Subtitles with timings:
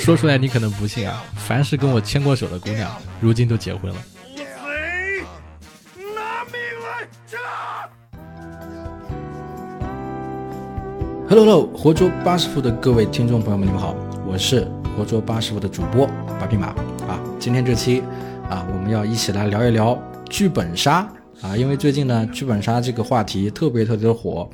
[0.00, 3.96] 说出来你可能不信啊，凡是跟我牵过手的姑娘，如今都结婚了。
[11.26, 13.96] Hello，Hello，活捉八师傅的各位听众朋友们，你们好，
[14.26, 16.06] 我是活捉八师傅的主播
[16.38, 16.66] 八匹马
[17.08, 17.18] 啊。
[17.38, 18.02] 今天这期
[18.48, 19.98] 啊，我们要一起来聊一聊
[20.28, 21.08] 剧本杀
[21.40, 24.48] 啊，因为最近呢，剧本杀这个话题特别特别的火。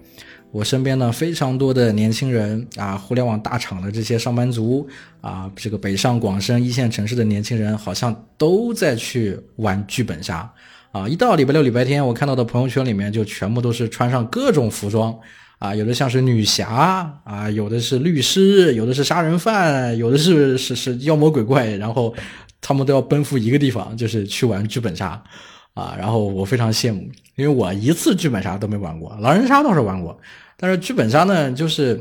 [0.52, 4.88] 我身边呢非常多的年轻人啊，互联网大厂的这些上班族
[5.20, 10.50] 啊，这个北上广深一线城市的年轻人，好像都在去玩剧本杀
[10.92, 11.08] 啊。
[11.08, 15.16] 一到礼拜六、礼拜天，我看到的朋友圈里面就全部都是穿上各种服装。
[15.60, 16.66] 啊，有的像是女侠
[17.22, 22.14] 啊，有的是律师，有的是杀人犯，有的是是是妖魔鬼怪，然后
[22.62, 25.22] 他们都要奔赴一个地方，就是去玩剧本杀
[25.80, 25.96] 啊。
[25.98, 27.00] 然后我非常羡慕，
[27.36, 30.18] 因为我一次剧本杀都没玩过，狼人杀倒是玩过，
[30.56, 32.00] 但是剧本杀呢，就是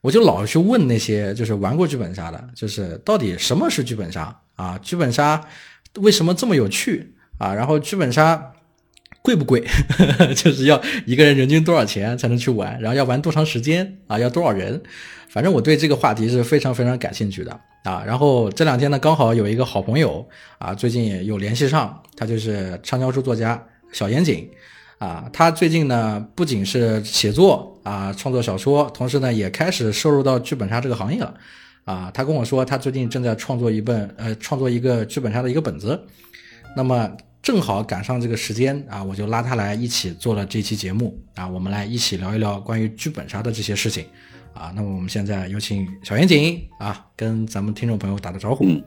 [0.00, 4.78] 我就老去问那些就是玩过剧本杀的，就是到底什么是剧本杀啊？
[4.82, 5.44] 剧本杀
[5.96, 7.52] 为什么这么有趣啊？
[7.54, 8.50] 然后剧本杀。
[9.22, 9.64] 贵不贵？
[10.36, 14.18] 就是要一个人人均多少钱才能去玩，然后要玩多长时间啊？
[14.18, 14.82] 要多少人？
[15.30, 18.02] 反正我对这个话题是非常非常感兴趣的啊。
[18.04, 20.26] 然后这两天呢，刚好有一个好朋友
[20.58, 24.50] 啊，最近也有联系上，他就是畅销书作家小严谨
[24.98, 25.30] 啊。
[25.32, 31.32] 他最近呢，不仅是写作啊，创作小说，同时呢，也开始收入到剧本杀这个行业了
[31.84, 32.10] 啊。
[32.12, 36.04] 他跟我说，他最近正在创作一本呃，创作一个剧本杀的一个本子，
[36.76, 37.08] 那么。
[37.44, 44.06] 正好赶上这个时间啊，我就拉他来一起做了这期节目啊，我们来一起聊一聊关于剧本杀的这些事情
[44.54, 44.72] 啊。
[44.74, 48.64] 那么我们现在有请小严谨啊，跟咱们听众朋友打个招呼。
[48.64, 48.82] 嗯，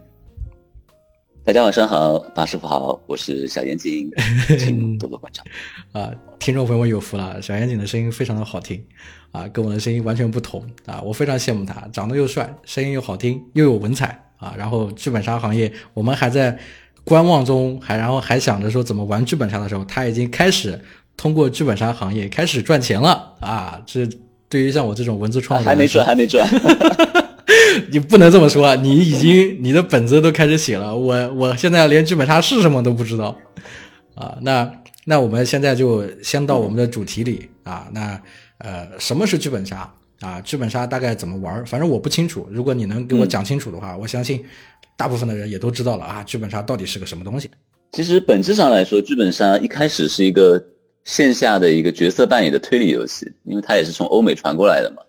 [1.44, 4.10] 大家晚上好，八师傅好，我是小严谨，
[4.58, 5.44] 请多多关照。
[5.92, 8.84] 啊，听众朋友们有福了，小严谨的声音非常的好听
[9.32, 14.56] 啊，跟我的声音完全不同啊，我非常羡慕他，长得又帅，声音又好听，又有文采啊。
[14.58, 16.58] 然后剧本杀行业，我们还在。
[17.08, 20.78] 观望中，还然后还想着说怎么玩剧本杀的时候，他已经开始
[21.16, 23.82] 通过剧本杀行业开始赚钱了啊！
[23.86, 24.06] 这
[24.50, 26.48] 对于像我这种文字创作还没转，还没转，
[27.92, 33.38] 你不能这么说，你已经你的本子都开始写了，我我现在连剧本杀是什么都不知道
[34.16, 34.38] 啊！
[34.42, 34.72] 那
[35.06, 38.22] 那我们现在就先到我们的主题里啊，那
[38.60, 40.42] 呃，什么是剧本杀啊？
[40.42, 41.66] 剧本杀大概怎么玩？
[41.66, 44.44] 反正我不清楚，如果你能给我讲清楚的话，我相信。
[45.00, 47.48] 大部分的人也都知道了啊，剧本杀到底是个什么东西？
[47.92, 50.60] 其实本质上来说，剧本杀一开始是一个
[51.08, 55.02] 线下的一个角色扮演的推理游戏，因为它也是从欧美传过来的嘛。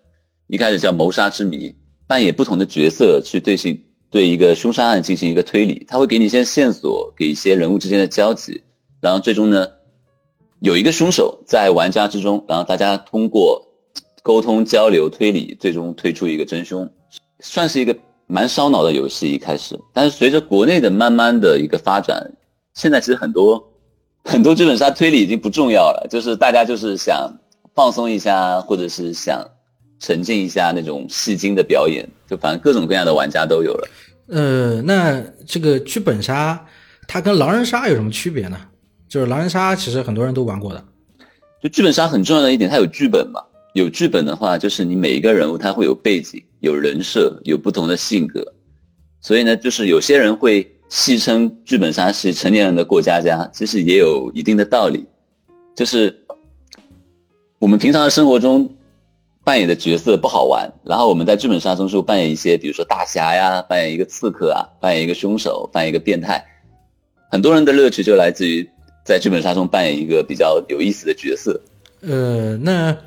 [0.47, 1.75] 一开始叫谋杀之谜，
[2.07, 3.79] 扮演不同的角色去对行
[4.09, 8.63] 对一个凶杀案进行一个推理，他会给你一些线索，给一些人物之间的交集，
[9.01, 9.67] 然后最终呢
[10.61, 13.61] 有一个凶手在玩家之中，然后大家通过
[14.23, 16.89] 沟通交流推理，最终推出一个真凶，
[17.41, 17.95] 算是一个。
[18.31, 22.31] 蛮烧脑的游戏一开始，但是随着国内的慢慢的一个发展，
[22.75, 23.68] 现在其实很多
[24.29, 27.27] 很多剧本杀推理已经不重要了，就是大家就是想
[27.73, 29.43] 放松一下，或者是想
[29.99, 33.87] 沉浸一下那种戏精的表演，就反正各种各样的玩家都有了。
[34.27, 36.63] 呃，那这个剧本杀
[37.07, 38.57] 它跟狼人杀有什么区别呢？
[39.07, 40.85] 就是狼人杀其实很多人都玩过的，
[41.63, 43.41] 就剧本杀很重要的一点，它有剧本嘛。
[43.73, 48.43] 有剧本的话，就是你每一个人物他会有背景、有人设、有不同的性格，
[49.21, 55.05] 所以呢，就是有些人会戏称剧本杀是成年人的过家家，其实也有一定的道理。
[55.75, 56.25] 就是
[57.59, 58.75] 我们平常的生活中
[59.43, 66.43] 扮演的角色不好玩，然后我们在剧本杀中就扮演一些，比如说大侠呀，扮演一个刺客啊，扮演一个凶手，扮演一个变态。
[67.31, 68.67] 很多人的乐趣就来自于
[69.05, 71.61] 在剧本杀中扮演一个比较有意思的角色。
[72.01, 72.97] 呃，那。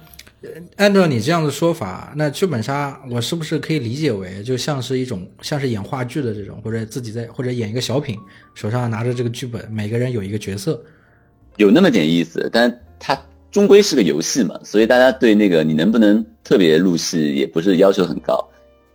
[0.76, 8.19] 按照你这样的说法，那剧本杀我是不是可以理解为就像是一种像是演话剧的这种，或者自己在或者演一个小品，
[8.54, 10.82] 手上拿着这个剧本，每个人有一个角色，
[11.56, 13.16] 有那么点意思，但它
[13.50, 18.48] 终归是个游戏嘛，所以大家对那个你能不能特别入戏也不是要求很高，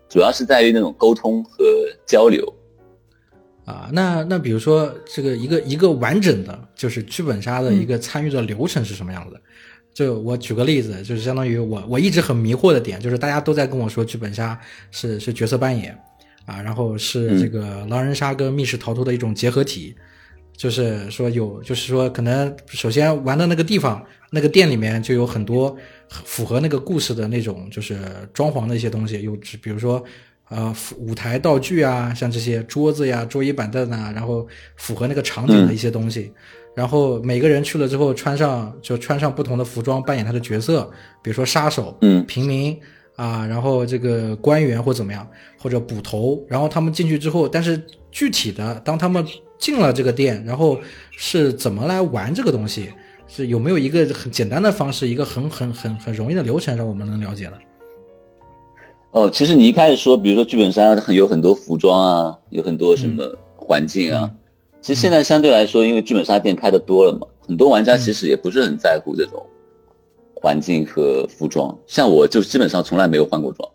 [0.10, 1.64] 主要是在于那种沟通和
[2.06, 2.54] 交流。
[3.64, 9.42] 啊，那那比如说这个一个一个完整的就是剧本杀的一个参与的流程是什么样子的？
[9.98, 14.56] 就我举个例子，就是相当于我我一直很迷惑的点，就是大家都在跟我说剧本杀
[14.92, 15.98] 是是角色扮演，
[16.46, 19.96] 啊，然后是这个狼人杀跟密室逃脱的一种结合体，
[20.56, 25.76] 就是说有，就是说可能首先玩的那个地方，那个店里面就有很多
[26.10, 27.98] 符合那个故事的那种，就是
[28.32, 30.04] 装潢的一些东西，有比如说
[30.50, 36.32] 呃舞台道具啊，像这些桌子呀、桌椅板凳啊，然后符合那个场景的一些东西。
[36.78, 40.88] 然后每个人去了之后，穿上就穿上不同的服装，扮演他的角色，
[41.24, 42.80] 比如说杀手，嗯，平民
[43.16, 45.28] 啊，然后这个官员或怎么样，
[45.58, 49.26] 或者捕头，然后他们进去之后，但是具体的当他们
[49.58, 50.78] 进了这个店，然后
[51.10, 52.94] 是怎么来玩这个东西，
[53.28, 57.54] 是有没有一个很简单的方式，一个很很很很容易的流程让我们能了解的？
[59.14, 63.24] 哦，其实你一开始说，比如说剧本杀很有很多服装啊，有很多什么
[63.56, 64.30] 环境啊，
[64.88, 69.46] 其实现在相对来说，因为剧本杀店开的多了嘛，很多玩家其实也不是很在乎这种
[70.34, 71.78] 环境和服装。
[71.88, 73.70] 像我就基本上从来没有换过装，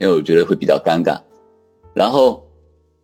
[0.00, 1.16] 因为我觉得会比较尴尬。
[1.94, 2.44] 然后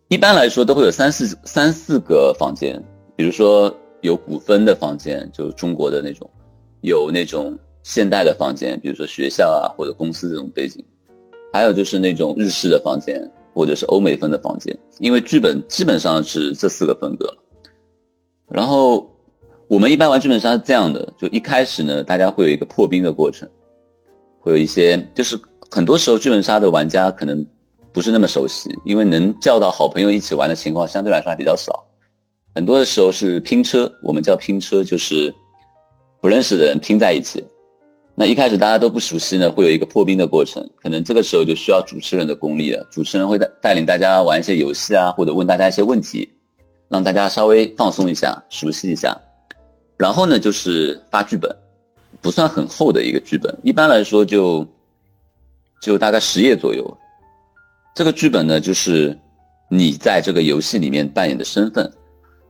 [0.09, 2.77] 一般来说都会有三四三四个房间，
[3.15, 6.27] 比如说有古风的房间，就是中国的那种；
[6.81, 10.83] 有那种现代的房间，比如说学校啊或者公司这种背景。
[11.53, 17.33] 还有就是那种日式的房间，或者是欧美风的房间，因为剧本基本上是这四个风格。
[18.49, 19.09] 然后
[19.67, 23.49] 我们一般玩剧本杀是这样的，就一开始呢，大家会有一个破冰的过程，
[24.39, 25.39] 会有一些，就是
[25.71, 27.45] 很多时候剧本杀的玩家可能
[27.91, 31.83] 不是那么熟悉，因为能叫到好朋友一起玩的情况相对来说还比较少。
[32.53, 35.33] 很多的时候是拼车，我们叫拼车，就是
[36.21, 37.43] 不认识的人拼在一起。
[38.17, 42.87] 那一开始大家都不熟悉呢，会有一个破冰的过程，可能这个时候就需要主持人的功力了。
[42.89, 46.29] 主持人会带带领大家玩一些游戏啊，或者问大家一些问题，
[46.95, 49.13] 让大家稍微放松一下，熟悉一下。
[49.97, 51.53] 然后呢，就是发剧本，
[52.21, 54.65] 不算很厚的一个剧本，一般来说就
[55.81, 56.97] 就大概十页左右。
[57.93, 59.17] 这个剧本呢，就是
[59.69, 61.91] 你在这个游戏里面扮演的身份，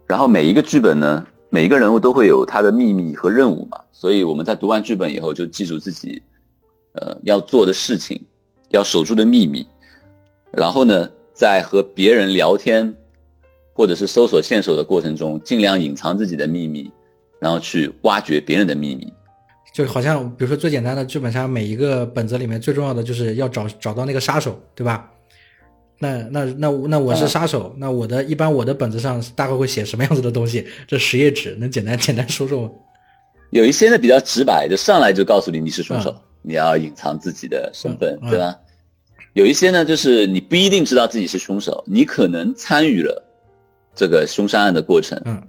[0.06, 1.26] 然后每一个剧本呢。
[1.52, 6.22] 每一个人物都会有他的秘密和任务嘛，所以我们在读完剧本以后就记住自己，
[6.96, 8.22] 呃，要做的事情，
[8.72, 9.66] 要守住的秘密，
[10.52, 12.94] 然后呢，在和别人聊天，
[13.76, 16.90] 或者是搜索线索的过程中，尽量隐藏自己的秘密，
[17.40, 19.12] 然后去挖掘别人的秘密。
[19.74, 25.12] 就好像比如说最简单的剧本杀，每一个本子里面最重要的就是要找找到那个杀手，对吧？
[26.00, 30.66] 那那那那我是杀手，那我的一般我的本子上大概会写什么样子的东西？
[30.88, 32.72] 这十页纸能简单 简单说说吗？
[33.52, 38.56] 有一些呢比较直白，就上来就告诉你你是凶手，你要隐藏自己的身份，对吧？
[39.34, 43.22] 有一些呢就是你不一定知道自己是凶手，你可能参与了
[43.96, 45.42] 这个凶杀案的过程，嗯，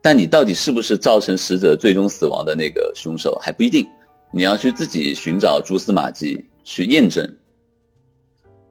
[0.00, 3.86] 但你到底是不是造成死者最终死亡的那个凶手还不一定，
[4.32, 7.24] 你要去自己寻找蛛丝马迹去验证。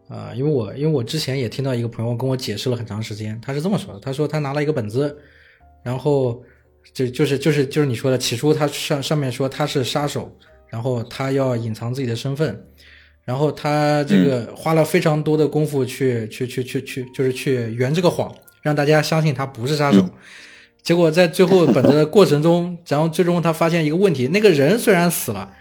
[0.10, 5.18] 啊，因为我因为我之前也听到一个朋友跟我解释了很长时间，他是这么说的，他说他拿了一个本子，
[5.84, 6.44] 然后
[6.94, 10.30] 就就是就是就是你说的，起初他上上面说他是杀手，
[10.68, 12.62] 然后他要隐藏自己的身份，
[13.24, 20.10] 然后他这个花了非常多的功夫去去去去去，就是去圆这个谎，让大家相信他不是杀手，
[20.82, 25.52] 结果在最后本子的过程中，然后最终他发现一个问题，那个人虽然死了。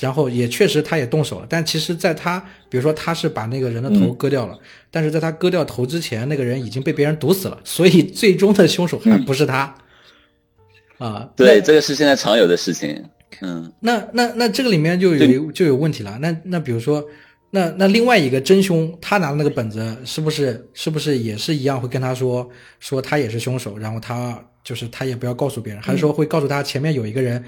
[0.00, 4.58] 然后也确实，他也动手了，但其实，在他比如说他是把那个人的头割掉了，
[4.90, 9.72] 但是在他割掉头之前，那个人已经被别人毒死了，所以最终的凶手还不是他。
[10.98, 13.04] 啊，对，这个是现在常有的事情。
[13.40, 16.18] 嗯，那那那这个里面就有就有问题了。
[16.20, 17.04] 那那比如说，
[17.54, 27.44] 那那另外一个真凶，他拿的那个本子是不是是不是也是一样会跟他说说他也是凶手，然后他就是他也不要告诉别人，还是说会告诉他前面有一个人？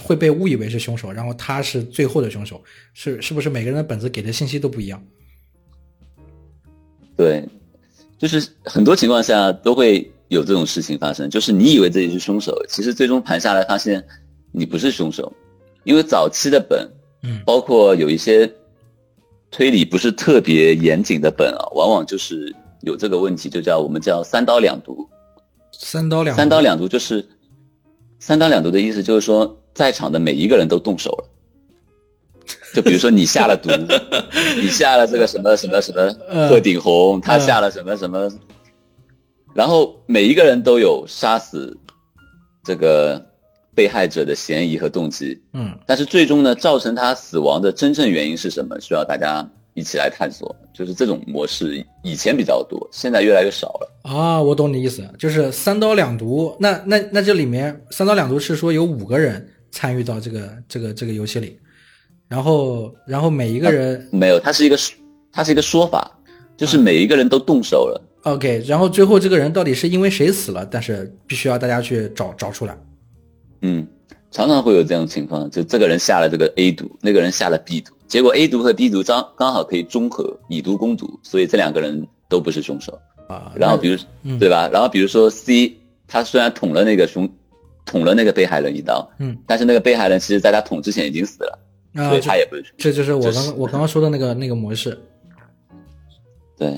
[0.00, 2.62] 会被误以为是凶手，然后他是最后的凶手，
[2.94, 5.04] 是是不是每个人的本子给的信息都不一样？
[7.14, 7.44] 对，
[8.16, 14.02] 就是很多情况下都会有这种事情发生，就是你以为自己是凶手，其实最终盘下来发现
[14.50, 15.30] 你不是凶手，
[15.84, 16.88] 因为早期的本，
[17.22, 18.50] 嗯，包括有一些
[19.52, 25.08] 推理不是特别严谨的本啊，往往就是有这个问题，就叫我们叫三刀两毒。
[25.70, 27.24] 三刀两三刀两毒就是
[28.18, 29.56] 三刀两毒的意思，就是说。
[29.74, 31.24] 在场的每一个人都动手了，
[32.74, 33.70] 就比如说你下了毒，
[34.60, 36.12] 你下了这个什么什么什么
[36.46, 38.30] 鹤顶红，他下了什么什么，
[39.54, 41.74] 然后每一个人都有杀死
[42.62, 43.31] 这个
[43.74, 48.80] 被害者的嫌疑和动机，嗯，但是最终呢，造成他死亡的真正原因是什么？
[48.80, 50.54] 需要大家一起来探索。
[50.74, 53.92] 就是这种模式以前比较多，现在越来越少了。
[54.02, 56.56] 啊，我懂你意思，就是三刀两毒。
[56.58, 59.48] 那那那这里面三刀两毒是说有五个人。
[59.74, 61.58] 参与到这个这个这个游戏里，
[62.28, 64.76] 然后然后每一个人没有，它是一个
[65.32, 66.12] 它是一个说法，
[66.58, 67.98] 就是每一个人都动手了。
[68.24, 70.68] OK，然后最后这个人到底是因为谁死了？
[70.70, 72.76] 但是必须要大家去找找出来。
[73.62, 73.86] 嗯，
[74.30, 82.96] 常常会有这样的情况，就这个人下了这个 A 毒，那个人下了 B 毒，结果 A 毒和 B 毒刚刚好可以中和，以毒攻毒，所以这两个人都不是凶手
[83.28, 83.50] 啊。
[83.56, 83.98] 然后比如
[84.38, 84.68] 对吧？
[84.72, 85.76] 然后比如说 C，
[86.06, 87.28] 他虽然捅了那个凶。
[87.84, 91.58] 捅了那个被害人一刀，嗯，但是那个被害人其实在他捅之前已经死了，
[91.96, 92.74] 啊所以他也不会出现。
[92.78, 94.96] 这就是我刚刚我刚刚说的那个那个模式。
[96.56, 96.68] 对，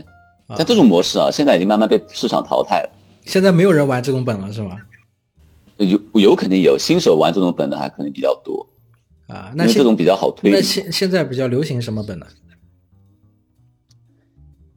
[0.46, 2.90] 啊但这种模式啊，现在已经慢慢被市场淘汰了。
[3.26, 4.78] 现在没有人玩这种本了，是吗？
[5.78, 8.68] 有有肯定有新手玩这种本的还可能比较多，
[9.26, 10.50] 啊，那这种比较好推。
[10.50, 12.26] 那现现在比较流行什么本呢？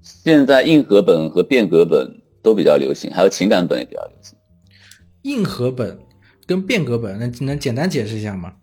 [0.02, 4.38] 现在硬核本和变革本都比较流行，还有情感本也比较流行。
[5.24, 5.98] 硬核本
[6.46, 8.54] 跟变革本，能能简单解释一下吗？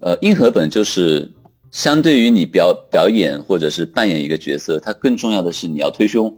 [0.00, 1.32] 呃，硬核本就是
[1.70, 6.36] 相对于你表表演或者是扮演一个角色，它更重要的是你要推胸，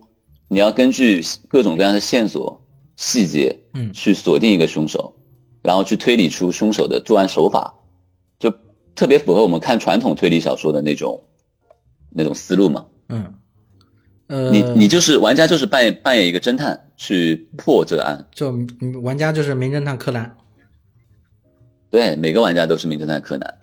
[0.49, 2.61] 你要根据各种各样的线索、
[2.99, 5.14] 细节，嗯去锁定一个凶手，
[5.62, 7.73] 然后去推理出凶手的作案手法，
[8.40, 8.52] 就
[8.97, 11.23] 特别符合我们看传统推理小说的那种
[12.11, 12.87] 那种思路嘛。
[13.09, 13.35] 嗯，
[14.26, 18.26] 呃，你你就是玩家，就是扮演扮演一个侦探去破这个案。
[18.33, 18.50] 就
[18.81, 20.37] 嗯玩家就是名侦探柯南
[21.88, 23.55] 对，每个玩家都是名侦探柯南，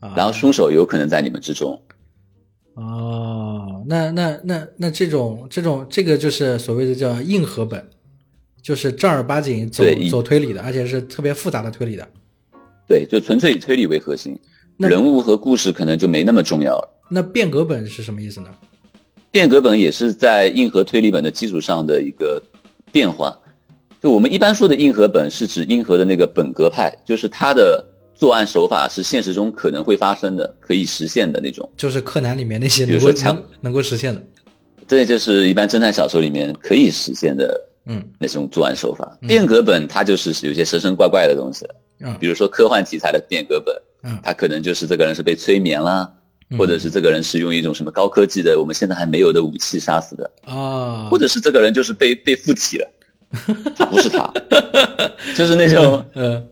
[0.00, 0.12] 啊。
[0.14, 1.80] 然后凶手有可能在你们之中。
[2.74, 7.84] 哦，那那那那这种这种这个就是所谓的叫硬核本，
[8.62, 12.06] 就是正儿八经走对硬走推理的，而且是特别复杂的推理的。
[12.86, 14.38] 对，就纯粹以推理为核心，
[14.78, 16.88] 人物和故事可能就没那么重要了。
[17.10, 18.48] 那变革本是什么意思呢？
[19.30, 22.42] 变革本也是在硬核推理本的基础上的一个
[22.90, 23.38] 变化。
[24.00, 27.84] 就我们一般说的硬核本，是指硬核的那个本格派，就是它的
[28.14, 31.68] 作案手法是现实中可能会发生的、可以实现的那种。
[31.76, 34.22] 就是柯南里面那些比能够如说枪能能够实现的。
[34.86, 38.02] 这就是一般侦探小说里面可以实现的嗯。
[38.20, 39.18] 那种作案手法。
[39.22, 41.66] 变革本它就是有些神神怪怪的东西，
[42.00, 42.16] 嗯。
[42.20, 44.18] 比如说科幻题材的变革本，嗯。
[44.22, 46.08] 它可能就是这个人是被催眠啦，
[46.50, 46.58] 嗯。
[46.58, 52.88] 或者是这个人是用一种什么高科技的我们现在还没有的武器杀死的，啊，或者是这个人就是被被附体了，
[53.76, 54.32] 他不是他，
[55.36, 56.48] 就是那种嗯，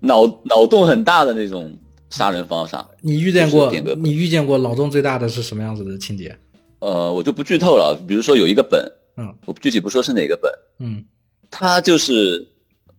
[0.00, 1.74] 脑脑洞很大的那种
[2.10, 2.88] 杀人方法。
[3.00, 6.36] 你遇见过你遇见过脑洞最大的是什么样子的情节？
[6.80, 8.84] 呃，我就不剧透了，比如说有一个本，
[9.18, 9.36] 嗯。
[9.44, 11.04] 我具体不说是哪个本，嗯。
[11.50, 12.48] 他就是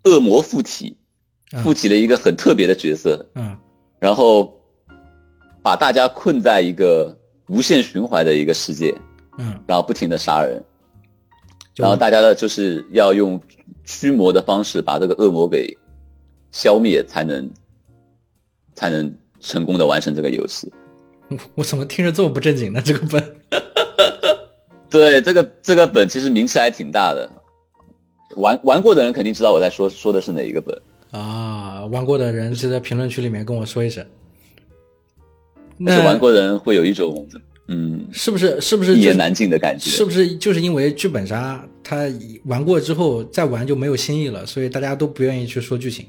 [0.04, 0.96] 恶魔附体，
[1.54, 1.64] 嗯。
[1.64, 3.58] 附体了一个很特别的角色，嗯。
[4.00, 4.56] 然后
[5.62, 8.96] 把大家困在一个无限循环的一个世界，
[9.38, 10.64] 嗯，然后不停的杀人，
[11.76, 13.42] 然后大家的就是要用
[13.84, 15.78] 驱魔的方式把这个恶魔给
[16.54, 17.52] 消灭，才能
[18.74, 20.72] 才能成功的完成这个游戏。
[21.56, 22.82] 我怎么听着这么不正经呢？
[22.82, 23.22] 这个本
[24.90, 27.30] 对，这个这个本其实名气还挺大的，
[28.36, 30.76] 玩玩过的人肯定知道我在说说的是哪一个本。
[31.12, 34.06] 啊，玩过的人就在评论区里面跟我说一声。
[35.86, 37.28] 但是那玩过的人会有一种
[37.68, 39.90] 嗯是不是是不是就一言难尽的感觉。
[39.90, 42.08] 是不是就是因为剧本杀，他
[42.46, 46.06] 玩过之后再玩就没有新意了，所以大家都不愿意去说剧情。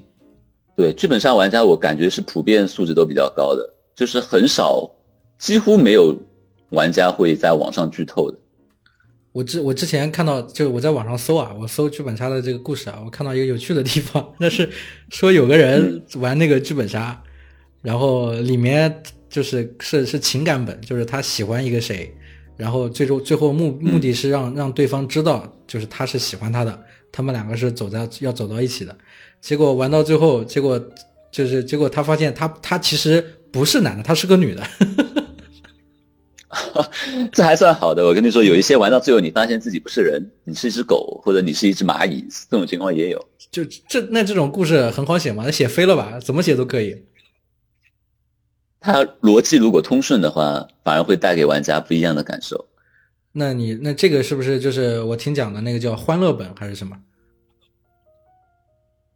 [0.74, 4.90] 对，剧本杀玩家我感觉是普遍素质都比较高的，就是很少，
[5.38, 6.16] 几乎没有
[6.70, 8.38] 玩家会在网上剧透的。
[9.32, 14.68] 我之我之前看到，就是我在网上搜啊，我搜剧本杀的这个故事啊，我看到一个有趣的地方，那是
[15.10, 17.22] 说有个人玩那个剧本杀，
[17.80, 22.12] 然后里面就是是是情感本，就是他喜欢一个谁，
[22.56, 26.82] 然后最终最后目目的是让让对方知道，就是他是喜欢他的，
[27.12, 28.96] 他们两个是走在要走到一起的，
[29.40, 30.80] 结果玩到最后，结果
[31.30, 34.66] 就是结果他发现他他其实不是男的，他是个女的。
[37.32, 38.04] 这还算好的。
[38.04, 43.24] 我跟你说，有一些玩到最后，你发现自己不是人，你是一只狗，或者你是一只蚂蚁，这种情况也有。
[43.50, 47.04] 就这那这种故事很好写嘛，写飞了吧，怎么写都可以。
[48.80, 52.66] 它逻辑如果通顺的话，反而会带给玩家不一样的感受。
[53.32, 56.96] 那你那这个是不是就是我听讲的那个叫欢乐本还是什么？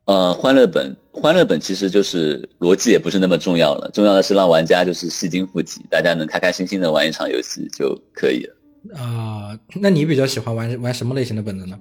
[0.07, 8.55] 呃，欢乐本，欢乐本其实就是逻辑也不是那么重要了，重要的是让玩家就是戏精附体，大家能开开心心的玩一场游戏就可以了。
[8.95, 11.79] 啊、那你比较喜欢玩玩什么类型的本子呢？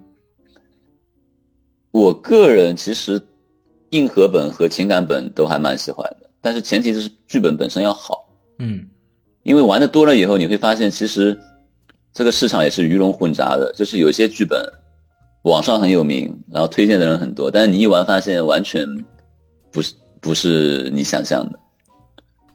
[1.92, 3.22] 我个人其实
[3.89, 8.88] 硬核本和情感本都还蛮喜欢的，但是前提就是剧本本身要好，嗯
[9.44, 11.38] 因为玩的多了以后，你会发现其实
[12.13, 14.65] 这个市场也是鱼龙混杂的，就是有些剧本
[15.43, 18.88] 网上很有名，然后推荐的人很多，但是你一玩发现完全
[19.71, 21.59] 不是不是你想象的。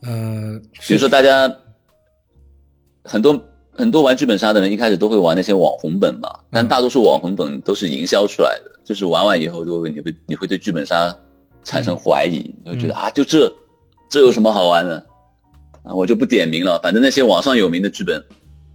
[0.03, 1.51] 呃，比如说大家
[3.05, 3.39] 很多
[3.73, 11.15] 很多玩剧本杀的人一开始都会玩那些网红本嘛，但大多数网红本都是营销出来的，就是玩完以后就会你会你会对剧本杀
[11.65, 13.53] 产生怀疑，你会觉得啊就这
[14.09, 15.05] 这有什么好玩的
[15.83, 15.93] 啊？
[15.93, 18.25] 我就不点名了，反正那些网上有名的剧本，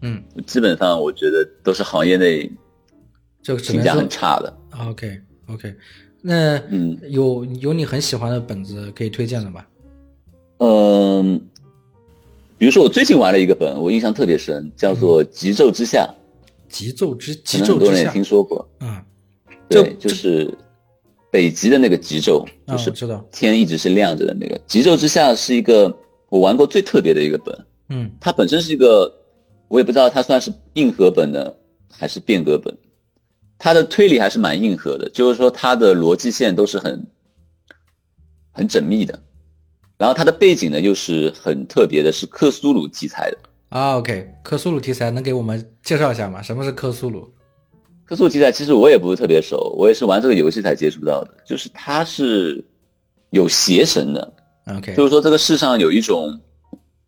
[0.01, 2.51] 嗯，基本上我觉得都是行业内
[3.43, 4.57] 就只能说评价很差的。
[4.87, 5.75] OK OK。
[6.21, 9.65] 那嗯有有你很喜欢的本子可以推荐的吗？
[10.59, 11.37] 嗯，
[12.57, 16.07] 比如说我最近玩了一个本，我印象特别深，叫做《极昼之下》，
[16.71, 18.65] 极昼之极可能很多人听说过。
[18.79, 19.03] 嗯，
[19.67, 20.49] 对，就是
[21.29, 24.57] 北极的那个极昼，啊，就是知道，天一直是亮着的那个。
[24.65, 25.93] 极昼之下是一个
[26.29, 29.13] 我玩过最特别的一个本，嗯它本身是一个，
[29.67, 31.53] 我也不知道它算是硬核本呢
[31.91, 32.73] 还是变革本。
[33.63, 37.07] 它的推理还是蛮硬核的，就是说他的逻辑线都是很
[38.51, 39.17] 很缜密的，
[39.97, 43.37] 然后它的背景呢又是很特别的，是克苏鲁题材的。
[43.69, 46.41] 啊，OK，克苏鲁题材能给我们介绍一下吗？
[46.41, 47.33] 什么是克苏鲁？
[48.03, 51.33] 克苏鲁题材其实我也不是特别熟，我也是玩这个游戏才接触到的。
[51.45, 52.61] 就是它是
[53.29, 54.33] 有邪神的
[54.65, 56.37] ，OK，就是说这个世上有一种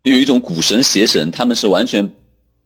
[0.04, 2.10] 有一种古神邪神，他们是完全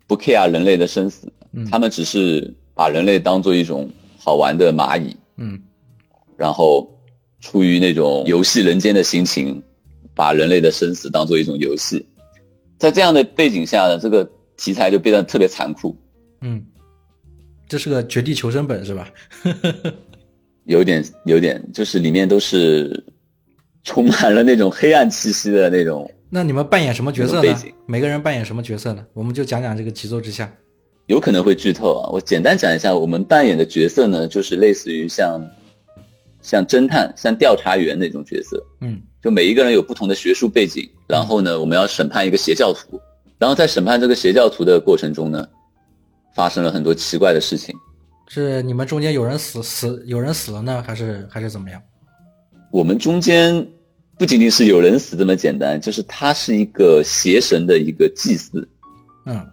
[0.05, 5.59] 不 care 人类的生死，嗯他们只是把人类当做一种好玩的蚂蚁，嗯
[6.37, 6.89] 然后
[7.41, 9.61] 出于那种游戏人间的心情，
[10.15, 12.07] 把人类的生死当做一种游戏。
[12.77, 14.23] 在这样的背景下呢，这个
[14.55, 15.93] 题材就变得特别残酷，
[16.39, 16.65] 嗯，
[17.67, 19.11] 这是个绝地求生本是吧？
[20.63, 23.03] 有点有点就是里面都是
[23.83, 27.73] 充满了那种黑暗气息的那种那你们扮演什么角色呢背景？
[27.85, 29.05] 每个人扮演什么角色呢？
[29.11, 30.49] 我们就讲讲这个极昼之下。
[31.09, 32.09] 有可能会剧透啊。
[32.11, 35.43] 我简单讲一下，我们扮演的角色呢，就是类似于像
[36.39, 38.63] 像侦探、像调查员那种角色。
[38.79, 43.01] 嗯就每一个人有不同的学术背景，然后呢，我们要审判一个邪教徒，
[43.37, 45.45] 然后在审判这个邪教徒的过程中呢，
[46.33, 47.75] 发生了很多奇怪的事情。
[48.27, 51.81] 是你们中间有人死死有人死了呢，还是还是怎么样？
[52.71, 53.67] 我们中间
[54.17, 58.69] 不仅仅是有人死这么简单，就是他是一个邪神的一个祭祀，
[59.25, 59.45] 嗯，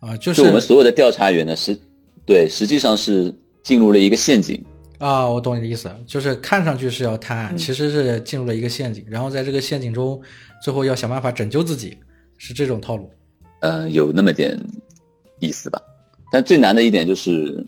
[0.00, 1.78] 啊，就就是我们所有的调查员呢，实
[2.24, 4.64] 对实际上是进入了一个陷阱。
[4.98, 10.20] 啊，我懂你的意思，就是看上去是要探案，嗯其实是进入了一个陷阱，然后在这个陷阱中，
[10.62, 11.96] 最后要想办法拯救自己，
[12.36, 13.08] 是这种套路。
[13.60, 14.58] 呃，有那么点
[15.40, 15.80] 意思吧。
[16.30, 17.64] 但最难的一点就是，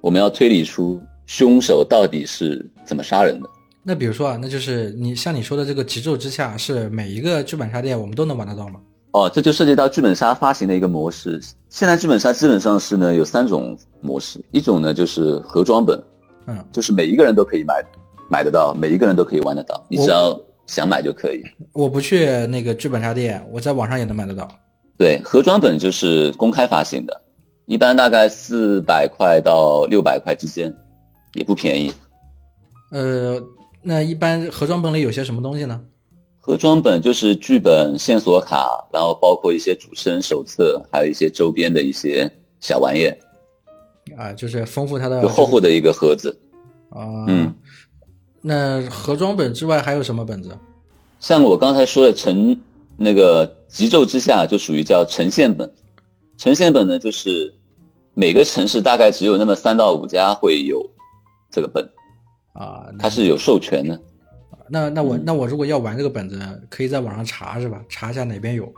[0.00, 3.48] 我们要推理出凶手到底是怎么杀人的。
[3.82, 8.80] 那比如说啊，那就是你像你说的这个极昼之下，是每一个剧本杀店我们都能玩得到吗？
[9.12, 11.40] 哦，这就涉及到剧本杀发行的一个模式。
[11.70, 16.02] 现在剧本杀基本上是呢有三种模式，一种呢就是盒装本，
[16.46, 17.82] 嗯，就是每一个人都可以买
[18.28, 21.42] 买得到，每一个人都可以玩得到，你只要想买就可以。
[21.72, 24.46] 我不去那个剧本杀店，我在网上也能买得到。
[24.98, 27.22] 对，盒装本就是公开发行的，
[27.66, 30.74] 一般大概四百块到六百块之间，
[31.34, 31.92] 也不便宜。
[32.90, 33.40] 呃，
[33.82, 35.80] 那一般盒装本里有些什么东西呢？
[36.46, 42.30] 盒装本就是剧本、线索卡，然后包括一些主持人手册，还有一些周边的一些
[42.60, 43.18] 小玩意儿，
[44.16, 46.38] 啊，就是丰富它的就厚厚的一个盒子。
[46.90, 47.24] 啊。
[47.26, 47.52] 嗯，
[48.40, 50.56] 那盒装本之外还有什么本子？
[51.18, 52.56] 像我刚才说的城
[52.96, 55.68] 那个极昼之下，就属于叫呈现本。
[56.38, 57.52] 呈现本呢，就是
[58.14, 60.88] 每个城市大概只有那么三到五家会有
[61.50, 61.84] 这个本，
[62.52, 64.00] 啊，它是有授权的。
[64.68, 67.84] 那那嗯我那我如果要玩这个本子，可以在网上查是吧？
[67.88, 68.72] 查一下哪边有。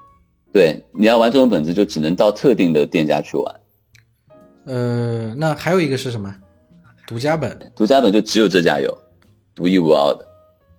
[0.53, 3.61] 对，你要玩这种本子，就只能到特定的店家去玩。
[4.65, 6.35] 呃，那还有一个是什么？
[7.07, 7.73] 独家本。
[7.75, 8.97] 独家本就只有这家有，
[9.55, 10.27] 独一无二的，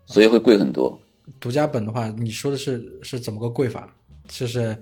[0.06, 1.00] 所以会贵很多。
[1.40, 3.92] 独家本的话，你说的是是怎么个贵法？
[4.28, 4.78] 就是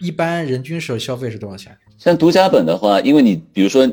[0.00, 1.76] 一般人均是消费是多少钱？
[1.98, 3.88] 像独家本的话，因为你比如说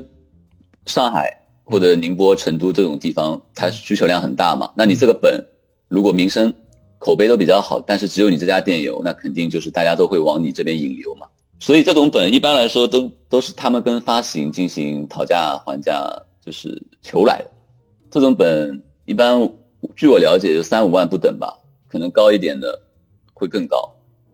[0.85, 5.43] 上海或者宁波、成都这种地方，它需求量很大嘛，那你这个本
[5.87, 6.53] 如果名声、
[6.99, 11.27] 口碑都比较好，但是只有你这家店有，那肯定就是大家都会往你这边引流嘛。
[11.59, 16.11] 所以这种本一般来说都都是他们跟发行进行讨价还价，
[16.45, 17.49] 就是求来的。
[18.11, 19.49] 这种本一般
[19.95, 22.77] 据我了解就三五万不等吧，可能高一点的
[23.33, 23.89] 会更高。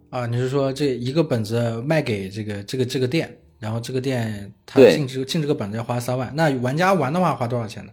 [0.10, 7.92] 啊，你是说这一个本子卖给这个这个这个店，然后这个店它进这个进这个本子要花三万，那玩家玩的话花多少钱呢？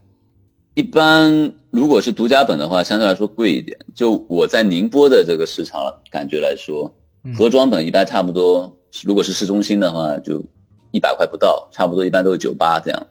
[0.75, 3.77] 一般如果是独家本的话，相对来说贵一点。
[3.95, 10.45] 就我在宁波的这个市场感觉来说，嗯盒装本一般差不多，如果是市中心的话，就
[10.93, 13.07] 一百块不到，差不多一般都是九八这样。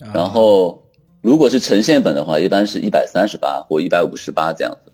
[0.00, 0.82] 啊然后
[1.20, 4.92] 如果是呈现本的话，一般是一百三十八或一百五十八这样子。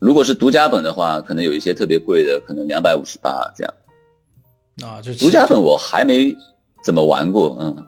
[0.00, 3.74] 如果是独家本的话，可能有一些特别贵的，可能两百五十八这样。
[4.82, 6.34] 啊，就是独家本我还没
[6.82, 7.86] 怎么玩过，嗯，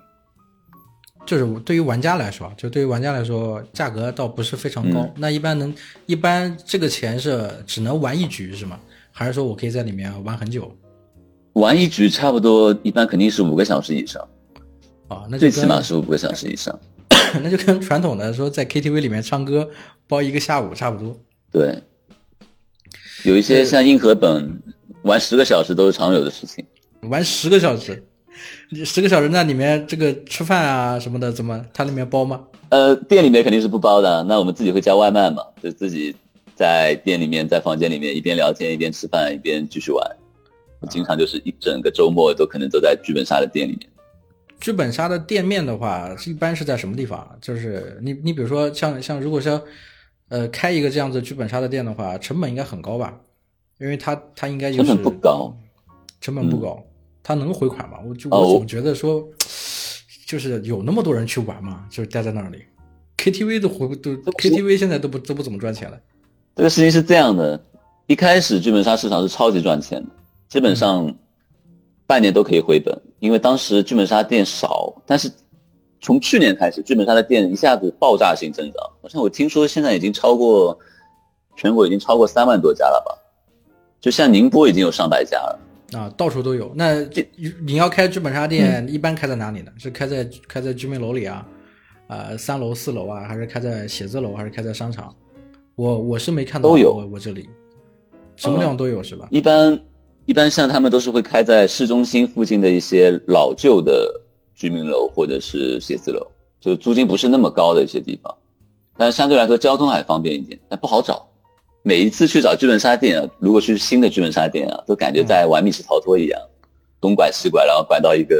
[1.24, 5.00] 就是对于玩家来说，就对于玩家来说，价格倒不是非常高。
[5.00, 5.74] 嗯那一般能，
[6.06, 8.78] 一般这个钱是只能玩一局是吗？
[9.12, 10.72] 还是说我可以在里面玩很久
[11.54, 14.26] 玩一局差不多一般肯定是五个小时以上，
[15.08, 15.24] 啊？
[15.28, 16.78] 那就最起码是五个小时以上。
[17.42, 19.68] 那就跟传统的说在 KTV 里面唱歌
[20.08, 21.16] 包一个下午差不多。
[21.52, 21.80] 对，
[23.24, 24.60] 有一些像硬核本，
[25.02, 26.64] 玩十个小时都是常有的事情。
[27.08, 28.02] 玩十个小时，
[28.70, 32.44] 你十个小时那里面这个吃饭啊什么的，怎么它里面包吗？
[32.68, 36.14] 呃，店里面肯定是不包的，那我们自己会叫外卖嘛，就自己
[36.54, 40.16] 在店里面，在房间里面一边聊天一边吃饭一边继续玩。
[40.80, 43.88] 我经常就是一整个周末都可能都在剧本杀的店里面。
[44.60, 47.36] 剧本杀的店面的话，一般是在什么地方？
[47.40, 49.62] 就是你你比如说像像如果说
[50.28, 53.18] 呃开一个这样子剧本杀的店的话，成本应该很高吧？
[53.78, 55.56] 因为它它应该就是成本不高，
[56.20, 56.82] 成本不高，
[57.22, 57.98] 它能回款吗？
[58.06, 59.26] 我就我总觉得说，
[60.26, 62.62] 就是有那么多人去玩嘛，就是待在那里
[63.18, 65.98] ，KTV 都回都 KTV 现在都不都不怎么赚钱了。
[66.56, 67.62] 这个事情是这样的，
[68.06, 70.08] 一开始剧本杀市场是超级赚钱的，
[70.48, 71.14] 基本上
[72.06, 75.30] 半年都可以回本，因为当时剧本杀店少，但是
[76.00, 80.76] 从去年开始，剧本杀的店一下子爆炸性增长，好像我听说现在已经超过
[81.56, 83.16] 全国已经超过三万多家了吧。
[84.00, 85.60] 就像宁波已经有上百家了
[85.92, 86.72] 啊，到处都有。
[86.74, 87.04] 那
[87.62, 89.72] 你要开剧本杀店，一般开在哪里呢？
[89.78, 91.46] 是开在开在居民楼里啊，
[92.06, 95.14] 啊三楼四楼啊，还是开在写字楼，还是开在商场？
[95.74, 97.08] 我我是没看到，都有。
[97.10, 97.48] 我这里
[98.36, 99.28] 什么地方都有是吧？
[99.30, 99.80] 一般
[100.26, 104.08] 一般像他们都是会开在市中心附近的一些老旧的
[104.54, 106.26] 居民楼或者是写字楼，
[106.60, 108.32] 就租金不是那么高的一些地方，
[108.96, 111.26] 但是相对来说交通还方便一点，但不好找。
[111.82, 116.38] 每一次去找剧本杀店啊，如果去新的剧本杀店啊，都感觉在玩密室逃脱一样，
[117.00, 118.36] 东拐西拐，然后拐到一个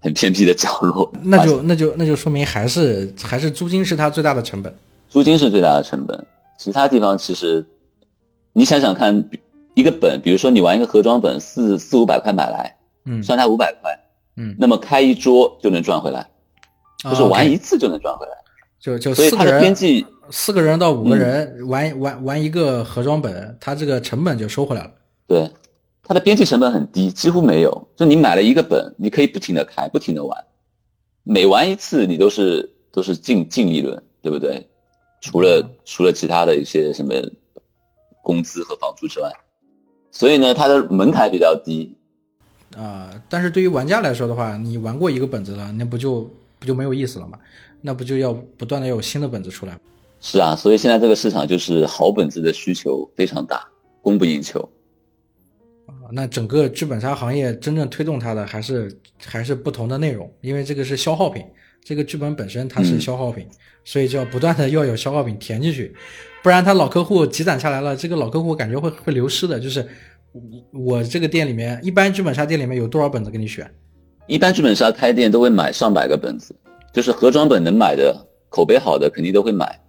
[0.00, 1.12] 很偏僻的角落。
[1.22, 4.74] 那就那就那就说明还是还是租金是它最大的成本，
[5.10, 6.26] 租金是最大的成本。
[6.56, 7.64] 其他地方其实，
[8.54, 9.28] 你想想看，
[9.74, 13.90] 一个本，比如说你玩一个盒装本，四四五百块买来，嗯，算它五百块，
[14.36, 16.26] 嗯，那么开一桌就能赚回来，
[17.02, 18.32] 就是玩一次就能赚回来。
[18.80, 20.06] 就就所以它的边际。
[20.30, 24.92] 四个人到五个人玩玩玩一个盒装本，它这个成本就收回来了。
[25.26, 25.50] 对，
[26.02, 27.88] 它的边际成本很低，几乎没有。
[27.96, 30.44] 就你买了一个本，你可以不停的开，不停的玩，
[31.22, 34.66] 每玩一次你都是都是净净利润，对不对？
[35.20, 37.14] 除了除了其他的一些什么
[38.22, 39.30] 工资和房租之外，
[40.10, 41.94] 所以呢，它的门槛比较低。
[42.76, 47.38] 啊，但是对于玩家来说的话，你玩过一个本子了，那不就不就没有意思了吗？
[47.80, 49.78] 那不就要不断的有新的本子出来？
[50.20, 53.66] 是啊，所以现在这个市场就是好本子的需求非常大，
[54.02, 54.60] 供不应求。
[55.86, 61.42] 啊，那整个剧本杀行业真正推动它的还是还是不同的内容，因为这个是消耗品，
[61.82, 63.46] 这个剧本本身它是消耗品，
[63.82, 65.94] 所以就要不断的要有消耗品填进去，
[66.42, 69.58] 不然他老客户积攒下来了，这个老客户感觉会会流失的。
[69.58, 69.88] 就是
[70.70, 73.68] 我这个店里面，一般剧本杀店里面有多少本子给你选？
[74.26, 76.54] 一般剧本杀开店都会买上百个本子，
[76.92, 78.14] 就是盒装本能买的，
[78.50, 79.80] 口碑好的肯定都会买。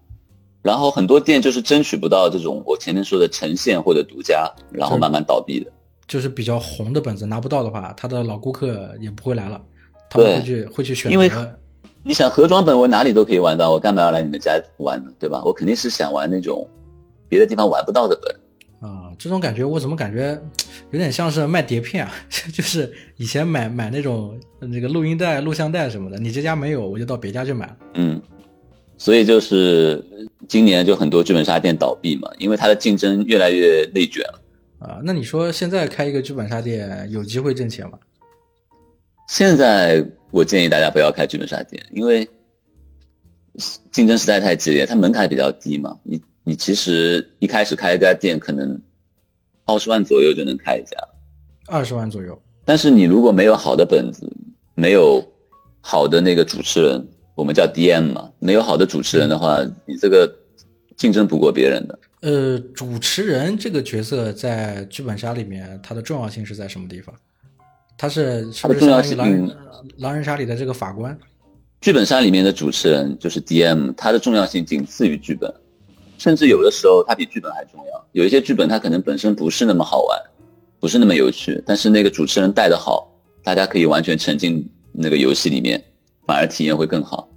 [0.62, 5.72] 然后很多店就是争取不到这种我前面说的呈现或者独家，然后慢慢倒闭的。
[6.08, 9.62] 就是比较红的本子拿不到的话，他的老顾客也不会来了，
[10.10, 11.12] 他们会去会去选择。
[11.12, 11.32] 因为
[12.04, 15.10] 你想盒装本我哪里都可以玩到，我干嘛要来你们家玩呢？
[15.18, 15.42] 对吧？
[15.46, 16.68] 我肯定是想玩那种
[17.30, 18.36] 别的地方玩不到的本。
[18.82, 20.38] 啊，这种感觉我怎么感觉
[20.90, 22.12] 有点像是卖碟片啊？
[22.52, 27.74] 就是以前买买那种那个录音带、录像带什么的，你这家没有，我就到别家去买。
[27.94, 28.22] 嗯。
[29.02, 30.00] 所以就是
[30.48, 34.40] 今年就很多剧本杀店倒闭嘛，因为它的竞争越来越内卷了。
[34.78, 37.98] 啊，那你说现在开一个剧本杀店有机会挣钱吗？
[39.28, 42.30] 现在我建议大家不要开剧本杀店，因为
[43.92, 45.98] 竞争实在太激烈，它门槛比较低嘛。
[46.04, 48.80] 你你其实一开始开一家店可能
[49.66, 50.96] 二十万左右就能开一家，
[51.66, 52.40] 二十万左右。
[52.66, 54.32] 但是你如果没有好的本子，
[54.76, 55.28] 没有
[55.82, 57.04] 好的那个主持人。
[57.42, 60.32] 我们叫 DM 嘛，没有好的主持人的话，你这个
[60.96, 62.00] 竞争不过别人的。
[62.22, 67.16] 呃，主持人这个角色在剧本杀里面，它的重要性是在什么地方？
[67.98, 69.58] 它是是不是相当于狼人
[69.98, 71.18] 狼人杀里的这个法官？
[71.82, 75.52] 剧本杀里面的主持人就是 DM，它的重要性仅次于剧本，
[76.20, 78.08] 甚至有的时候它比剧本还重要。
[78.12, 80.22] 有一些剧本它可能本身不是那么好玩，
[80.80, 83.12] 不是那么有趣，但是那个主持人带的好，
[83.44, 85.84] 大家可以完全沉浸那个游戏里面。
[86.28, 87.28] 反而体验会更好。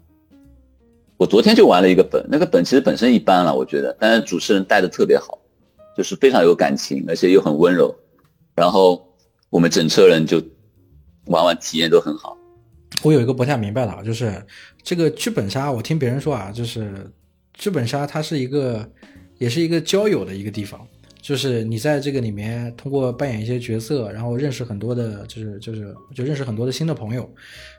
[1.16, 5.38] 我昨天就玩了一个本，那个本其实本身一般了，我觉得，但是主持人带的特别好，
[5.96, 7.94] 就是非常有感情，而且又很温柔。
[8.54, 9.06] 然后
[9.50, 10.42] 我们整车人就
[11.26, 12.36] 玩玩体验都很好。
[13.02, 14.44] 我有一个不太明白的啊，就是
[14.82, 16.92] 这个剧本杀，我听别人说啊，就是
[17.52, 18.88] 剧本杀它是一个，
[19.38, 20.86] 也是一个交友的一个地方。
[21.24, 27.26] 就是你在这个里面通过扮演一些角色，然后认识很多的，就是就是就认识很多的新的朋友。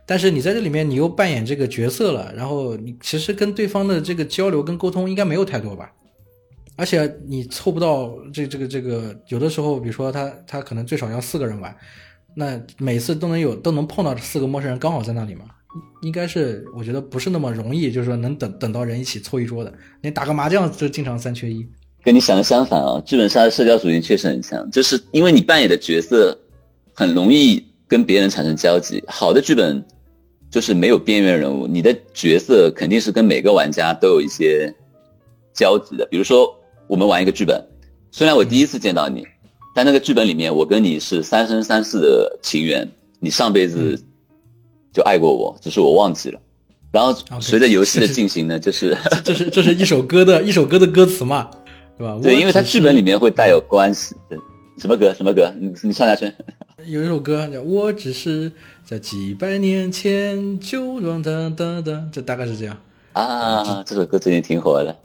[0.03, 5.93] 但是你在这里面你又扮演这个角色了，然后你其实跟对方的这个交流跟沟通应该没有太多吧？
[6.75, 11.75] 而且你凑不到这这个这个，有的时候，比如说他他可能最少要四个人玩，
[12.35, 15.45] 那每次都能有都能碰到四个陌生人刚好在那里嘛，
[16.01, 19.71] 应该是我觉得不是那么容易，就是说能等等到人一起凑一桌的。
[20.01, 21.63] 你打个麻将就经常三缺一。
[22.05, 26.39] 跟你想的相反啊，剧本杀的社交属性确实很强，就是因为你扮演的角色
[26.93, 29.03] 很容易跟别人产生交集。
[29.07, 29.83] 好的剧本
[30.49, 34.73] 就是没有边缘人物，你的角色肯定是跟每个玩家都有一些
[35.53, 36.05] 交集的。
[36.05, 36.55] 比如说。
[36.87, 37.59] 我们玩一个剧本，
[38.11, 39.25] 虽然我第一次见到你，
[39.73, 42.87] 但那个剧本里面我跟你是三生三世的情缘，
[43.19, 43.99] 你上辈子
[44.93, 46.39] 就爱过我，只是我忘记了。
[46.91, 51.49] 然后随着游戏的进行呢，就是这是这是一首歌的一首歌的歌词嘛，
[51.97, 52.19] 对吧？
[52.21, 54.15] 对，因为它剧本里面会带有关系。
[54.29, 54.37] 对，
[54.77, 55.13] 什么歌？
[55.13, 55.53] 什么歌？
[55.59, 56.31] 你你唱下去。
[56.85, 58.51] 有一首歌叫《我只是
[58.83, 62.77] 在几百年前就忘哒哒哒》，这大概是这样
[63.13, 63.83] 啊。
[63.83, 64.95] 这首歌最近挺火的。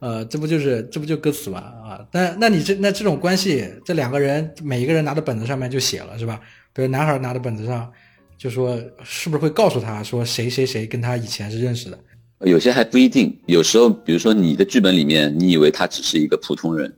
[0.00, 2.06] 呃，这不就是这不就歌词嘛啊？
[2.12, 6.40] 那那你这那这种关系，这两个人每一个人拿的本子上面就写了是吧？
[6.72, 7.90] 比如男孩拿的本子上
[8.36, 11.98] 就说，是不是会告诉他说谁谁谁跟他以前是认识的？
[12.40, 16.92] 有些还不一定，有时候比如说你的剧本里面，你以为他只是一个普通人，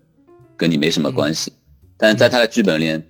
[0.57, 1.53] 跟你没什么关系，
[1.96, 3.03] 但是在他的剧本里，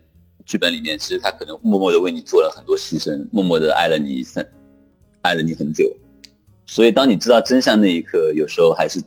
[0.44, 4.44] 剧本里面其实他可能默默的为你做了很多牺牲，默默的爱了你一生，
[5.22, 5.84] 爱了你很久。
[6.66, 9.00] 所以当你知道真相那一刻，有时候还是。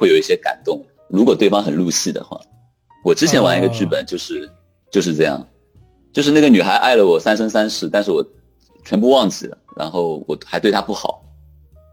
[0.00, 2.40] 会有一些感动，如果对方很入戏的话。
[3.02, 4.48] 我之前玩一个剧本，就是
[4.92, 5.44] 就是这样，
[6.12, 8.24] 就是那个女孩爱了我三生三世，但是我
[8.84, 11.20] 全部忘记了，然后我还对她不好，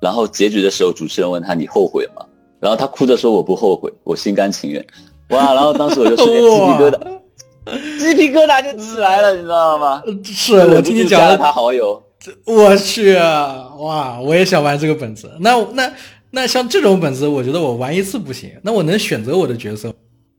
[0.06, 2.24] 然后结局的时候，主持人问他你后悔吗？
[2.60, 4.86] 然后他哭着说我不后悔，我心甘情愿。
[5.30, 10.04] 哇，然后当时我就瞬间 鸡皮疙瘩，鸡皮疙瘩就起来了，你知道吗？
[10.24, 12.00] 是我听你讲了他好友，
[12.46, 15.92] 我去哇，我也想玩这个本子，那那。
[16.32, 18.52] 那像这种本子，我觉得我玩一次不行。
[18.62, 19.94] 那我能选择我的角色？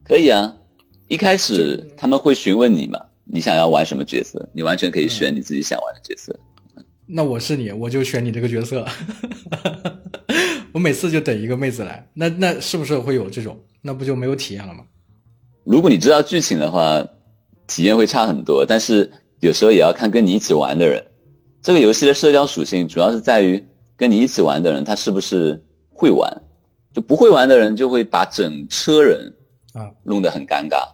[0.07, 0.52] 可以啊，
[1.09, 4.46] 一开始他们会询问你嘛，你想要玩什么角色？
[4.52, 6.38] 你完全可以选你自己想玩的角色。
[7.07, 8.87] 那我是你，我就选你这个角色。
[10.73, 13.59] 我每次就等一个妹子来，那那是不是会有这种？
[13.81, 14.81] 那不就没有体验了吗？
[15.64, 17.07] 如果你知道剧情的话，
[17.66, 18.64] 体验会差很多。
[18.66, 21.05] 但是有时候也要看跟你一起玩的人。
[21.62, 23.64] 这个游戏的社交属性主要是在于
[23.97, 25.62] 跟你一起玩的人，他是不是？
[25.99, 26.42] 会玩，
[26.92, 29.33] 就不会玩的人就会把整车人
[29.73, 30.87] 啊弄得很尴尬，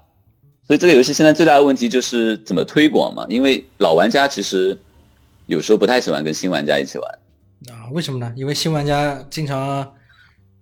[0.64, 3.26] 所以这个游戏现在最大的问题就是怎么推广嘛？
[3.28, 4.78] 因为老玩家其实
[5.52, 7.18] 有时候不太喜欢跟新玩家一起玩
[7.68, 7.92] 啊？
[7.92, 8.32] 为什么呢？
[8.34, 9.92] 因为新玩家经常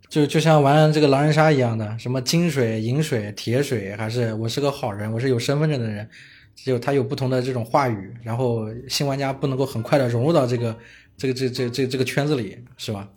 [0.09, 6.09] 就就像玩这个狼人杀一样的，什么金水、银水、铁水，还是我是个好人，我是有身份证的人，
[6.65, 10.77] 就他有不同的这种话语，然后新玩家不能够很快的融入到这个
[11.17, 13.09] 这个这这这这个圈子里，是吧？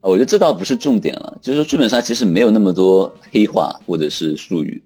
[0.00, 4.82] 我觉得这倒不是重点了，就是说剧本杀其实没有那么多黑话或者是术语，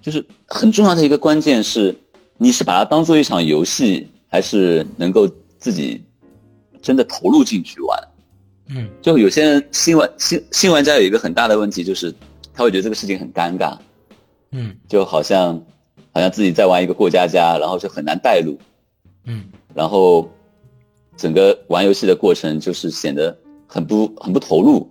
[0.00, 1.94] 就是很重要的一个关键是，
[2.38, 6.04] 你是把它当做一场游戏，还是能够自己
[6.80, 8.08] 真的投入进去玩？
[8.68, 12.14] 嗯，就有些人新玩新新玩家有一个很大的问题，就是
[12.54, 13.76] 他会觉得这个事情很尴尬，
[14.52, 15.60] 嗯，就好像
[16.12, 18.58] 好像自己在玩一个过家家，然后就很难带入，
[19.24, 20.30] 嗯，然后
[21.16, 23.36] 整个玩游戏的过程就是显得。
[23.70, 24.90] 很不很不投入，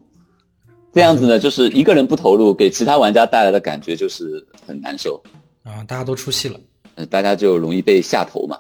[0.94, 5.20] 这样子呢，就是一个人不投入，给其他玩家带来的感觉就是很难受
[5.64, 5.84] 啊！
[5.88, 6.60] 大家都出戏了，
[7.08, 8.56] 大家就容易被下头嘛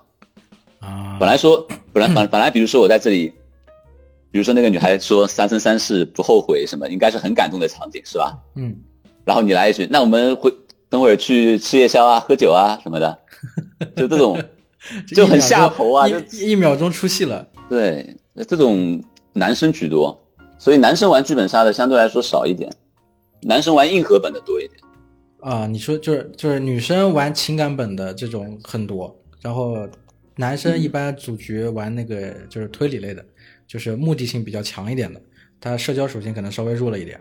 [0.79, 1.17] 啊！
[1.19, 3.33] 本来说本来本本来，比如说我在这里，
[4.31, 8.37] 比如说那个女孩说三生三世不后悔什么，应该是很感动的场景是吧？
[8.55, 8.75] 嗯，
[9.25, 10.53] 然后你来一句，那我们会
[10.89, 13.19] 等会儿去吃夜宵啊，喝酒啊什么的，
[13.95, 14.41] 就这种
[15.15, 17.47] 就很下头啊，就一秒钟出戏了。
[17.69, 18.15] 对，
[18.47, 19.03] 这种。
[19.33, 20.19] 男生居多，
[20.57, 22.67] 所以男生玩剧本杀的相对来说少一点，
[23.43, 24.79] 男生玩硬核本的多一点。
[25.41, 29.87] 啊，你说就是就是女生玩情感本的这种很多，然后
[30.37, 33.25] 男生一般主角玩那个就是推理类的，
[33.67, 35.19] 就是目的性比较强一点的，
[35.59, 37.19] 他社交属性可能稍微弱了一点。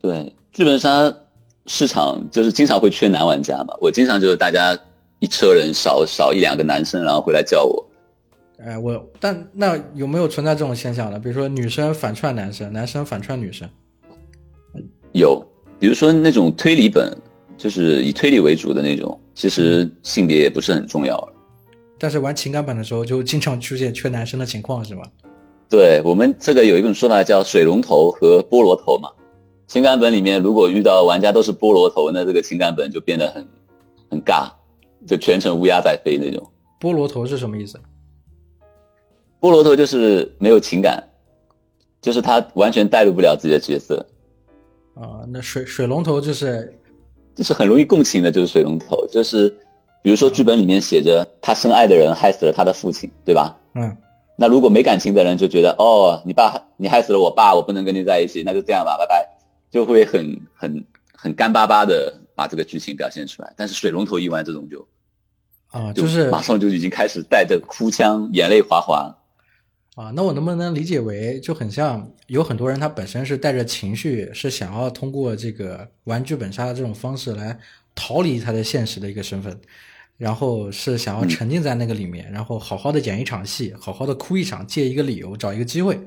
[0.00, 1.14] 对，剧本杀
[1.66, 4.78] 市场就是经常会缺男玩家嘛，我经常就是大家
[5.18, 7.86] 一车人少少一两个男生，然后回来叫我。
[8.58, 11.18] 哎，我但那有没有存在这种现象呢？
[11.18, 13.68] 比如说女生反串男生，男生反串女生，
[15.12, 15.44] 有。
[15.78, 17.10] 比如说那种推理本，
[17.56, 21.32] 就是以推理为主的那种，其实性别也不是很重要了。
[22.00, 25.02] 但是玩情感本的时候，就经常出现缺男生的情况，是吗？
[25.68, 29.10] 对我们这个有一种说法叫水龙头和菠萝头嘛。
[29.66, 33.46] 情感本里面如果遇到玩家都是菠萝头，那这个情感本就变得很
[34.10, 34.50] 很尬，
[35.06, 36.50] 就全程乌鸦在飞那种。
[36.80, 37.78] 菠萝头是什么意思？
[39.38, 41.06] 菠萝头就是没有情感，
[42.00, 44.04] 就是他完全带入不了自己的角色，
[44.94, 46.76] 啊，那水水龙头就是
[47.34, 49.56] 就是很容易共情的，就是水龙头，就是
[50.02, 53.56] 比如说剧本里面写着他深爱的人害死了他的父亲，对吧？
[53.74, 53.96] 嗯
[54.36, 59.28] 那如果没感情的人就觉得哦，你爸你害死了我爸，我不能跟你在一起，那就这样吧，拜拜，
[59.70, 60.82] 就会很很
[61.12, 63.52] 很干巴巴的把这个剧情表现出来。
[63.54, 64.88] 但是水龙头一弯这种就
[65.68, 69.14] 啊，就就是马上就已经开始带着哭腔，眼泪哗哗。
[69.94, 77.58] 啊，那我能不能理解为就很像有很多人他本身是带着情绪，是想要通过这个玩剧本杀的这种方式来
[77.94, 79.60] 逃离他的现实的一个身份，
[80.20, 85.98] 然后是想要沉浸在那个里面，然后好好的演一场戏，好好的哭一场，借一个理由，找一个机会，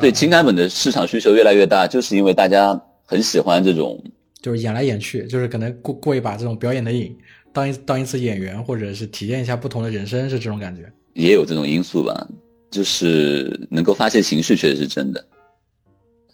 [0.00, 4.02] 对情感本的市场需求越来越大，就是因为大家很喜欢这种
[4.42, 7.16] 就是演来演去，就是可能过过一把这种表演的瘾，
[7.52, 10.92] 当一当一次演员，或者是体验一下不同的人生，是这种感觉。
[11.14, 12.26] 也有这种因素吧，
[12.72, 15.24] 就是能够发泄情绪，确实是真的。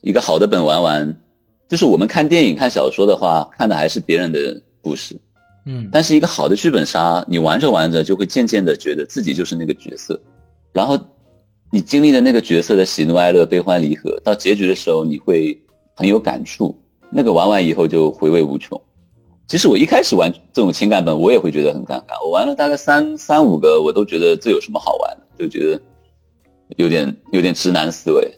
[0.00, 1.16] 一个好的本玩完，
[1.68, 5.14] 就是我们看电影、看小说的话，看的还是别人的故事，
[5.66, 10.18] 嗯但是一个好的剧本杀，你玩着玩着就会渐渐的觉得自己就是那个角色，
[10.72, 10.98] 然后
[11.70, 15.60] 你经历了那个角色的喜怒哀乐、悲欢离合，到结局的时候你会
[15.94, 16.74] 很有感触，
[17.10, 18.80] 那个玩完以后就回味无穷。
[19.48, 22.24] 其实我一开始玩这种情感本，我也会觉得很尴尬。
[22.24, 25.80] 我玩了大概三三五个，我都觉得这有什么好玩的，就觉得
[26.76, 28.28] 有点有点直男思维。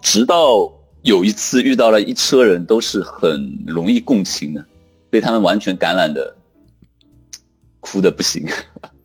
[0.00, 4.64] 直到有一次遇到了一车人，都是很容易共情的，
[5.10, 6.36] 被他们完全感染的，
[7.84, 8.46] 哭的不行。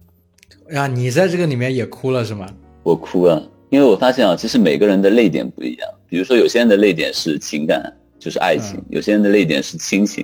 [0.73, 2.47] 啊，你在这个里面也哭了是吗？
[2.83, 5.89] 我哭了，因为我发现啊，其实每个人的泪点不一样。
[6.07, 10.23] 比如说，有些人的泪点是情感，就是爱情；嗯有些人的泪点是亲情；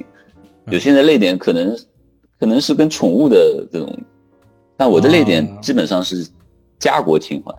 [0.66, 1.78] 嗯有些人的泪点可能
[2.40, 4.00] 可能是跟宠物的这种。
[4.78, 6.26] 但我的泪点哦基本上是
[6.80, 7.54] 家国情怀，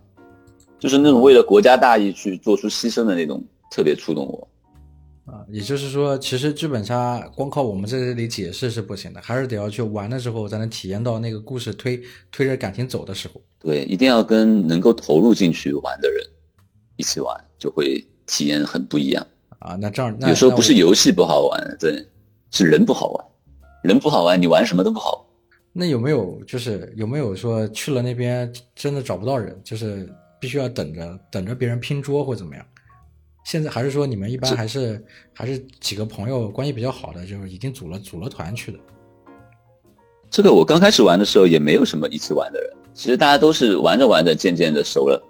[0.78, 4.48] 就是那种为了国家大义去做出牺牲的那种，特别触动我。
[5.26, 13.42] 啊，也就是说，其实剧本杀光靠我们在这里解释是不行的，还是得要去玩的时候才能体验到那个故事推推着感情走的时候。
[13.58, 16.24] 对，一定要跟能够投入进去玩的人
[16.96, 19.26] 一起玩，就会体验很不一样。
[19.58, 22.06] 啊，那这样那有时候不是游戏不好玩，对，
[22.52, 23.26] 是人不好玩，
[23.82, 25.28] 人不好玩，你玩什么都不好。
[25.72, 30.08] 那有没有就是有没有说去了那边真的找不到人，就是
[30.38, 32.64] 必须要等着等着别人拼桌或怎么样？
[33.46, 35.00] 现在还是说你们一般还是
[35.32, 38.78] 还是几个朋友关系比较好的，就是已经组了组了团去的。
[40.28, 45.22] 这个我刚开始玩的时候也没有什么一起玩的人，其实大家都是玩着玩着渐渐的熟了。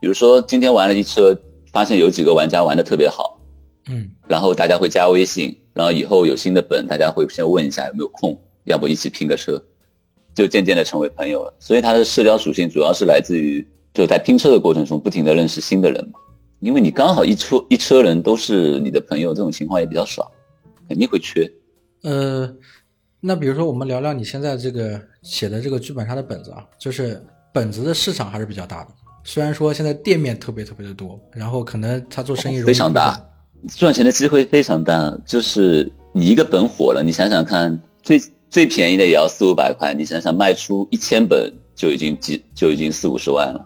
[0.00, 1.36] 比如说今天玩了一车，
[1.72, 3.40] 发现有几个玩家玩的特别好，
[3.88, 9.60] 嗯然后大家会加微信，然后以后有新的本，大家会先问一下有没有空，要不一起拼个车，
[10.32, 11.52] 就渐渐的成为朋友了。
[11.58, 16.20] 所以它的社交属性主要是来自于就在拼车的过程中不停的认识新的人嘛，
[16.60, 20.30] 因为你刚好一车一车人都是你的朋友，这种情况也比较少，
[20.88, 21.48] 肯定会缺。
[22.02, 22.52] 呃，
[23.20, 28.90] 那比如说我们聊聊你现在这个写的这个剧本杀的本子啊，就是本子的市场还是比较大的。
[29.24, 33.20] 虽然说现在店面特别特别的多，然后可能他做生意非常大，
[33.76, 35.16] 赚钱的机会非常大。
[35.26, 43.64] 就是你一个本火了，你想想看，最最便宜的也要四五百块，你想想卖出一千本就已经几就已经四五十万了，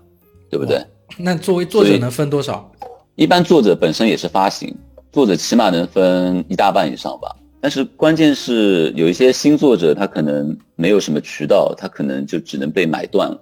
[0.51, 0.85] 对不对？
[1.19, 2.71] 那作为作者能分多少？
[3.17, 4.75] 一般作者本身也是发行，
[5.13, 7.37] 作者起码能分一大半以上吧。
[7.61, 13.41] 但是关键是有一些新作者，他可能没有什么渠道，他可能就只能被买断了，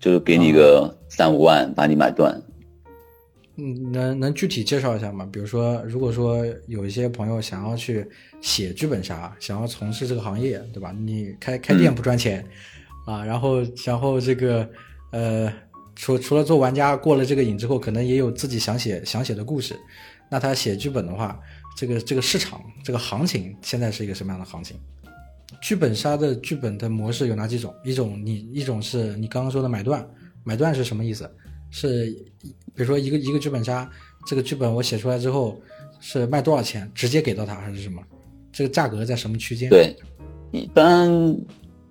[0.00, 2.42] 就是给你个三五万把你买断。
[3.58, 5.28] 嗯，能能具体介绍一下吗？
[5.30, 8.06] 比如说，如果说有一些朋友想要去
[8.40, 10.92] 写剧本杀，想要从事这个行业，对吧？
[10.98, 12.44] 你开开店不赚钱、
[13.06, 14.68] 啊，然后然后这个
[15.12, 15.50] 呃，
[15.96, 19.74] 除除了做玩家过了这个瘾之后，可能也有自己想写想写的故事。
[20.30, 21.40] 那他写剧本的话，
[21.76, 24.76] 这个这个市场这个行情现在是一个什么样的行情？
[25.62, 27.74] 剧本杀的剧本的模式有哪几种？
[27.84, 30.06] 一种你一种是你刚刚说的买断，
[30.44, 31.28] 买断是什么意思？
[31.70, 32.06] 是
[32.74, 33.88] 比如说一个一个剧本杀，
[34.26, 35.60] 这个剧本我写出来之后
[36.00, 38.02] 是卖多少钱，直接给到他还是什么？
[38.52, 39.70] 这个价格在什么区间？
[39.70, 39.96] 对，
[40.50, 41.08] 一般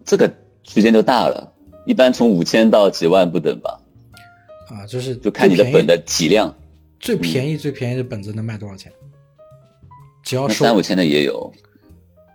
[0.03, 0.31] 这个
[0.63, 1.53] 区间就大了，
[1.85, 3.79] 一般从五千到几万不等吧，
[4.75, 6.53] 啊，就是就看你的本的体量。
[6.99, 8.91] 最便宜最便宜的本子能卖多少钱？
[10.23, 11.53] 只要三五千的也有，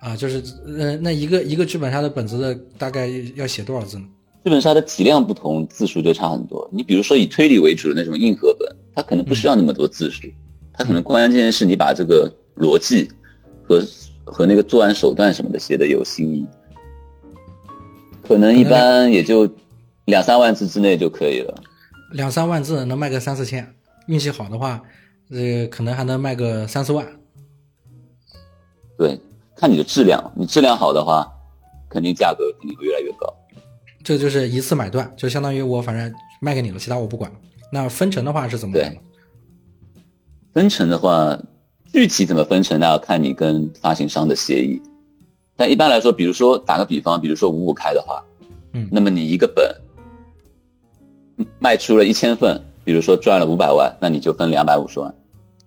[0.00, 0.42] 啊，就是
[0.78, 4.04] 呃，那一个一个剧本杀的本子的大概要写多少字呢？
[4.44, 6.68] 剧本杀的体量不同，字数就差很多。
[6.72, 10.28] 你比如说以推理为主的那种硬核本，它可能不需要那么多字数，
[10.72, 13.10] 它可能关键是你把这个逻辑
[13.62, 13.84] 和
[14.24, 16.46] 和那个作案手段什么的写的有新意，
[18.22, 19.50] 可能一般也就
[20.04, 21.62] 两三万字之内就可以了。
[22.10, 23.74] 两三万字能卖个三四千，
[24.06, 24.82] 运气好的话，
[25.30, 27.06] 呃，可能还能卖个三四万。
[28.98, 29.18] 对，
[29.56, 31.26] 看你的质量，你质量好的话，
[31.88, 33.34] 肯定价格肯定会越来越高。
[34.02, 37.30] 这就是一次买断，就相当于我反正卖给你了，其他我不管。
[37.72, 39.00] 那分成的话是怎么对？
[40.52, 41.38] 分成的话，
[41.92, 44.82] 具体怎么分成，那要看你跟发行商的协议。
[45.54, 48.24] 但一般来说，比如说打个比方，比如说五五开的话，
[48.72, 49.64] 嗯，那么你一个本
[51.60, 55.14] 卖出了一千份，比如说赚了五百万，那你就分两百五十万。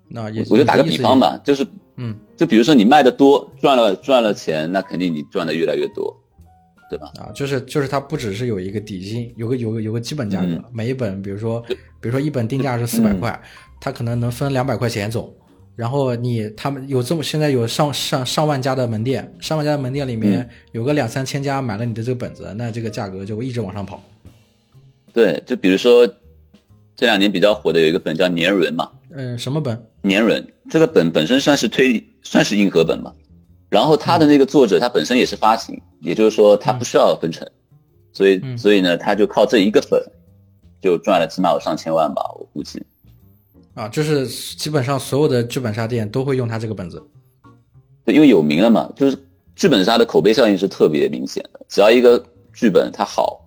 [0.10, 1.66] 那也我就打个比方吧，就是，
[1.96, 6.16] 嗯，就比如说你卖的多，赚了赚了钱，那肯定你赚的越来越多，
[6.89, 7.12] 对吧？
[7.20, 11.62] 啊，就是就是它不只是有一个底薪，有个有个有个基本价格，嗯每一本，比如说
[12.02, 13.41] 比如说一本定价是四百块，
[13.80, 15.34] 它可能能分两百块钱走。
[15.76, 24.00] 然后你他们有这么现在有上上上万家的门店，上万家的门店里面有个两三千家买了你的这个本子，那这个价格就会一直往上跑。
[25.14, 26.05] 对，就比如说
[26.95, 29.80] 这两年比较火的有一个本叫《年轮》嘛，嗯，什么本？
[30.01, 33.14] 年轮这个本本身算是推理，算是硬核本嘛。
[33.70, 37.47] 然后他的那个作者他本身也是发行，也就是说他不需要分成，
[38.11, 40.03] 所以嗯所以呢，他就靠这一个本
[40.82, 42.84] 就赚了起码有上千万吧，我估计。
[43.74, 47.01] 啊，就是基本上所有的剧本杀店都会用他这个本子。
[48.05, 49.18] 对，因为有名了嘛，就是
[49.55, 51.59] 剧本杀的口碑效应是特别明显的。
[51.70, 53.43] 只要一个剧本它好，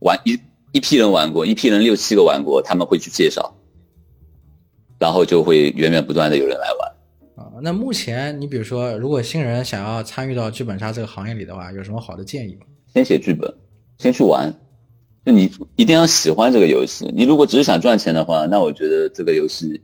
[0.00, 0.38] 玩一
[0.72, 3.54] 一批人玩过，一批人六七个玩过，他们会去介绍，
[4.98, 7.44] 然后就会源源不断的有人来玩。
[7.44, 12.66] 啊，那目前你比如说，如果新人想要参与到剧本杀这个行业里的话，有什么好的建议吗？
[12.94, 13.52] 先写剧本，
[13.98, 14.52] 先去玩，
[15.24, 17.10] 就你一定要喜欢这个游戏。
[17.16, 19.82] 你如果只是想赚钱的话，那我觉得这个游戏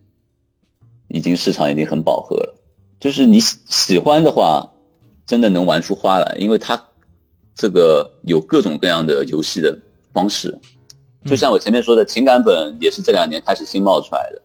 [1.08, 2.54] 已经市场已经很饱和了。
[3.00, 4.72] 就是你喜喜欢的话，
[5.26, 6.80] 真的能玩出花来，因为它
[7.54, 9.76] 这个有各种各样的游戏的
[10.12, 10.56] 方式。
[11.26, 14.42] 就像我前面说的，情感本也是这两年开始新冒出来的。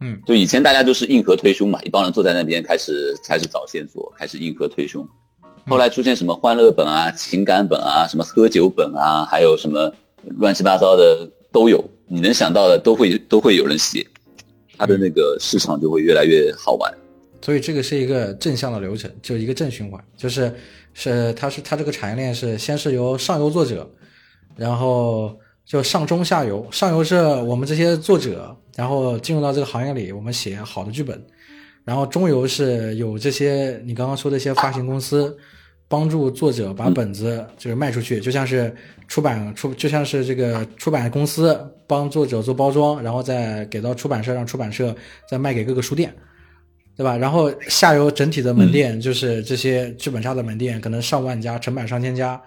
[0.00, 5.06] 嗯，就以前大家都是硬核推胸嘛，一帮人坐在那边开始开始找线索，开始硬核推胸。
[5.66, 9.92] 后来出现什么欢乐本啊、情感本啊、什么喝酒本啊，还有什么
[10.38, 14.06] 乱七八糟的都有，你能想到的都会都会有人写，
[14.76, 16.92] 它的那个市场就会越来越好玩。
[17.40, 20.54] 所以这个是一个正向的流程，就一个正循环，就是
[20.94, 23.88] 是它是它这个产业链是先是由上游作者，
[24.56, 31.20] 然后就上中下游，上游是我们这些作者，然后进入到这个行业里，我们写好的剧本，
[31.84, 35.36] 然后中游是有这些你刚刚说的一些发行公司。
[35.88, 38.74] 帮助作者把本子就是卖出去，就像是
[39.06, 41.56] 出版出，就像是这个出版公司
[41.86, 44.92] 帮作者做包装，然后再给到出版社，让出版社
[45.30, 46.12] 再卖给各个书店。
[46.96, 47.16] 对吧？
[47.16, 52.40] 然后下游整体的门店就是这些剧本杀的门店，可能上万家，成百上千家，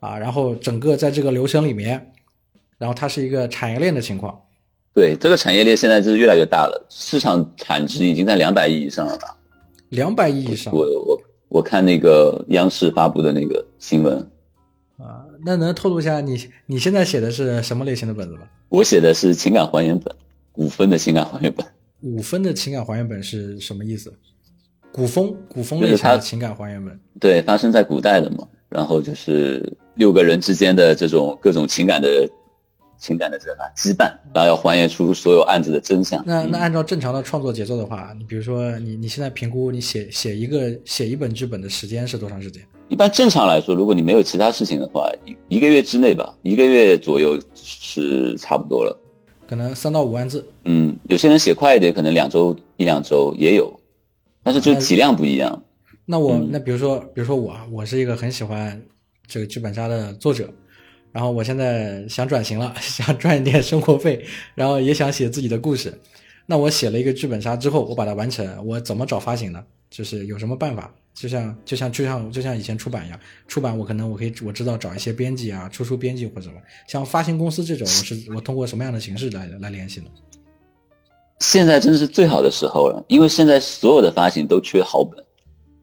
[0.00, 2.12] 啊，然后整个在这个流程里面，
[2.82, 4.36] 然后它是一个产业链的情况。
[4.92, 9.36] 对，这个产业链现在就是越来越大了，市场产值已经在两百亿以上了吧？
[9.90, 10.74] 两百亿以上。
[10.74, 14.18] 我我我看那个央视发布的那个新闻
[14.98, 18.40] 啊，那能透露一下你你现在写的是什么类型的本子吗？
[18.68, 20.12] 我写的是情感还原本，
[20.54, 21.64] 五分的情感还原本。
[22.00, 24.12] 五分的情感还原本是什么意思？
[24.92, 28.46] 古风古风类型的情感还原本，对，发生在古代的嘛。
[28.68, 32.28] 然后就是六个人之间的这种各种情感的
[33.02, 36.22] 情感的这个羁绊，然后要还原出所有案子的真相。
[36.24, 42.62] 那那按照正常的创作节奏的话，你比如说你你现在评估你写写一个写一本剧本的时间是多长时间？
[42.88, 48.96] 一般正常来说，如果你没有其他事情的话，一一个月之内吧，一个月左右是差不多了。
[49.48, 50.46] 可能三到五万字。
[50.64, 53.80] 嗯，有些人写快一点，可能两周一两周也有，
[54.44, 55.62] 但是就体量不一样。
[56.04, 58.80] 那我那比如说，比如说我，我是一个很喜欢
[59.26, 60.48] 这个剧本杀的作者，
[61.12, 64.24] 然后我现在想转型了， 想赚一点生活费，
[64.56, 65.92] 然后也想写自己的故事。
[66.46, 69.62] 那我写了一个剧本杀之后，我把它完成，我怎么找发行呢？
[69.90, 70.92] 就是有什么办法？
[71.14, 76.54] 就像就像就像就像以前出版一样，出版我可能我可以我知道找一些编辑啊，出书编辑或者什么。
[76.88, 80.06] 像发行公司这种，我是我通过什么样的形式来来联系呢？
[81.40, 85.22] 现在真是最好的时候了，因为现在所有的发行都缺好本，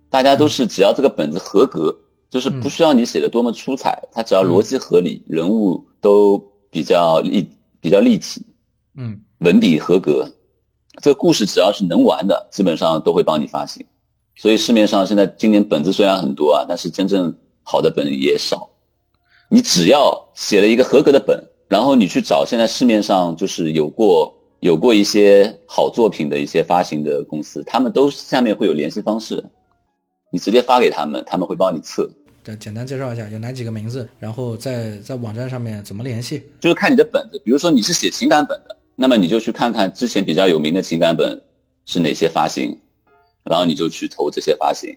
[0.09, 1.95] 大家都是只要这个本子合格，
[2.29, 6.37] 就是不需要你写的多么出彩，它只要逻辑合理，人物都
[6.69, 7.49] 比较立
[7.81, 8.45] 比较立体，
[8.95, 10.29] 嗯，文笔合格，
[11.01, 13.85] 这个故事只要是能玩的，基本上都会帮你发行。
[14.35, 18.69] 所以市面上现在今年本子虽然很多啊，但是真正好的本也少。
[19.49, 29.43] 你只要写了一个合格的本，然后你去找现在市面上就是有过有过一些好作品的一些发行的公司，他们都下面会有联系方式，
[30.29, 32.09] 你直接发给他们，他们会帮你测。
[32.43, 36.43] 简简单介绍一下有哪几个名字，然后在在网站上面怎么联系？
[36.59, 41.41] 就是看你的本子，比如说你是写情感本的，那么你就去看看之前比较有名的情感本
[41.85, 42.77] 是哪些发行。
[43.41, 44.95] 然后你就去投这些发行，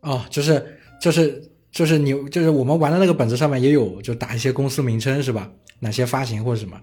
[0.00, 1.40] 哦，就是就是
[1.70, 5.48] 就是你就是我们玩的那个本子上面也有，就打一些公司名称是吧？
[5.78, 6.80] 哪些发行或者什么。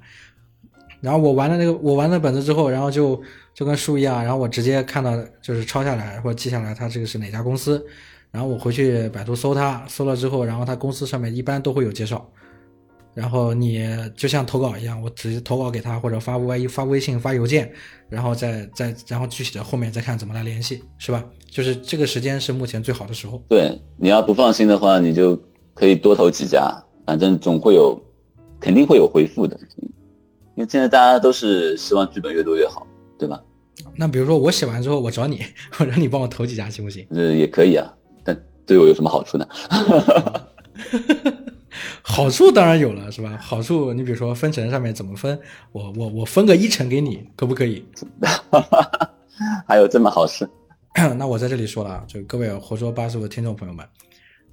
[1.01, 3.21] 然后我玩了那个我玩了本子之后，然后就
[3.53, 7.85] 就跟书一样，然后我直接看到就是抄下来或者记下来，他这个是哪家公司。
[8.29, 12.29] 然后我回去百度搜他，搜了之后，然后他公司上面一般都会有介绍。
[13.13, 13.83] 然后你
[14.15, 17.71] 就像投稿一样，我直接投稿给他，或者发微发微信、发邮件，
[18.09, 21.25] 然后再再然后具体的后面再看怎么来联系，是吧？
[21.49, 23.41] 就是这个时间是目前最好的时候。
[23.49, 25.35] 对，你要不放心的话，你就
[25.73, 26.71] 可以多投几家，
[27.07, 27.99] 反正总会有，
[28.59, 29.57] 肯定会有回复的。
[30.57, 32.85] 因为现在大家都是希望剧本越多越好，
[33.17, 33.39] 对吧？
[33.95, 35.39] 那比如说我写完之后，我找你，
[35.79, 37.05] 我让你帮我投几家，行不行？
[37.11, 37.93] 呃，也可以啊，
[38.23, 38.35] 但
[38.65, 39.47] 对我有什么好处呢？
[42.01, 43.37] 好处当然有了，是吧？
[43.39, 45.39] 好处，你比如说分成上面怎么分，
[45.71, 47.85] 我我我分个一成给你，可不可以？
[49.67, 50.49] 还有这么好事？
[51.17, 53.85] 那我在这里说了啊，就各位活捉八十五的听众朋友们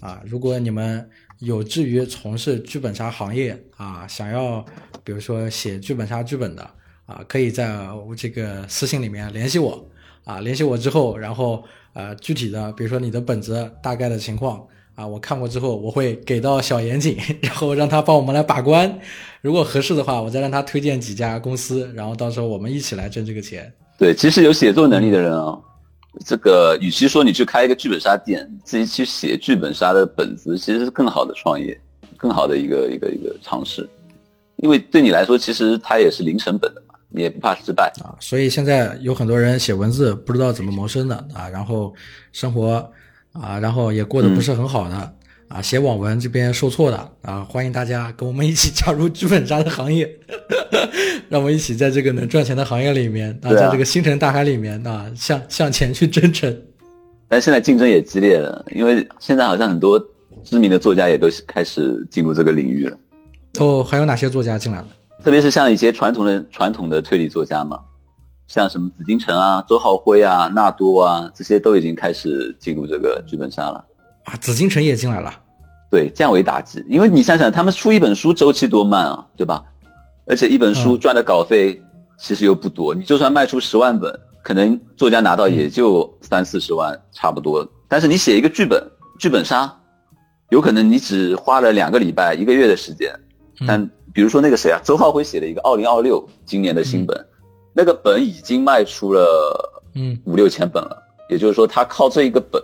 [0.01, 4.63] 啊，如果你们有志于从事剧本杀行业啊，想要
[5.05, 6.63] 比如说写剧本杀剧本的
[7.07, 7.79] 啊，可以在
[8.17, 9.87] 这个私信里面联系我
[10.25, 14.67] 啊，联系我之后，然后呃具体的，比如说你的本子大概的情况。
[14.97, 18.97] 啊，我看过之后，我会给到小严谨， 然后让他帮我们来把关。
[19.41, 23.73] 如果合适的话，我再让他推荐几家公司，然后到时候我们一起来挣这个钱。
[23.99, 25.59] 对，其实有写作能力的人啊，
[26.25, 31.77] 这个与其说你去开一个剧本杀店，自己去写剧本杀的本子，其实是更好的创业，
[32.17, 33.89] 更好的一个一个一个尝试。
[34.65, 38.17] 因为对你来说，其实它也是零成本的嘛，你也不怕失败啊。
[38.19, 41.95] 所以现在有很多人写文字不知道怎么谋生的啊，然后
[42.33, 42.91] 生活。
[43.35, 45.15] 啊，然后也过得不是很好的
[45.49, 50.09] 啊，写网文这边受挫的啊，欢迎大家跟我们一起加入剧本杀的行业，
[51.29, 56.57] 让我们一起在这个能赚钱的行业里面啊，在这个星辰大海里面啊，向向前去征程。
[57.27, 60.01] 但现在竞争也激烈了，因为现在好像很多
[60.45, 62.97] 知名的作家也都开始进入这个领域了。
[63.61, 64.87] 哦，还有哪些作家进来了？
[65.23, 67.79] 特别是像一些传统的传统的推理作家嘛。
[68.47, 73.83] 像什么紫禁城啊、周浩辉啊、纳多啊，这些都已经开始进入这个剧本杀了
[74.25, 74.37] 啊！
[74.37, 75.33] 紫禁城也进来了，
[75.91, 76.85] 对，降维打击。
[76.87, 79.65] 因为你想想，他们出一本书周期多慢啊，对吧？
[80.27, 81.83] 而且一本书赚的稿费
[82.19, 87.67] 其实又不多，你就算卖出十万本，可能作家拿到也就三四十万，差不多。
[87.89, 88.83] 但是你写一个剧本，
[89.19, 89.75] 剧本杀，
[90.51, 93.11] 有可能你只花了两个礼拜、一个月的时间。
[93.67, 97.27] 但比如说那个谁啊，周浩辉写的一个《二零二六》今年的新本。
[97.77, 100.97] 那个本已经卖出了，嗯，五六千本了，
[101.29, 102.63] 也就是说，他靠这一个本，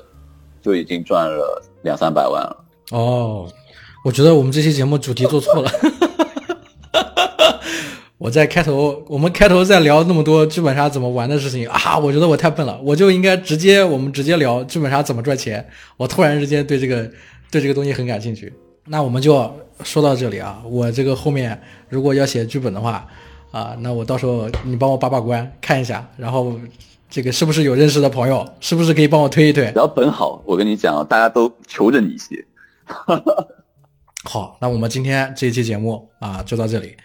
[0.63, 2.57] 就已经赚了两三百万了。
[2.93, 3.49] 哦，
[4.05, 5.69] 我觉得我们这期节目主题做错了。
[8.19, 15.69] 我在开头，我们开头在聊那么多剧本杀怎么玩的事情啊，我觉得我太笨了，我就应该直接我们直接聊剧本杀怎么赚钱。
[15.97, 17.11] 我突然之间对这个
[17.51, 18.53] 对这个东西很感兴趣。
[18.87, 19.53] 那我们就
[19.85, 23.07] 说到这里啊，我这个后面如果要写剧本的话。
[23.51, 26.57] 啊，那我到时候你帮我把把关，看一下，然后
[27.09, 29.67] 这个是不是有认识的朋友，是不是可以帮我推一推？
[29.73, 32.47] 只要本好，我跟你讲，大家都求着你写。
[34.23, 36.97] 好，那我们今天这一期节目啊就到这里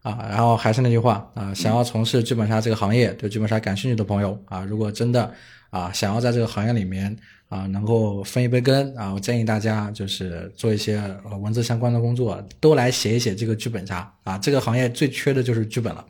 [0.00, 5.30] 啊，然后还是那句话啊，想要从事剧本杀这个行业，对剧本杀感兴趣的朋友啊，如果真的
[5.68, 7.14] 啊想要在这个行业里面。
[7.50, 9.12] 啊，能够分一杯羹啊！
[9.12, 10.96] 我建议大家就是做一些
[11.28, 14.38] 呃文字相关的工作，都来写一写这个剧本杀啊！
[14.38, 16.06] 这个行业最缺的就是剧本了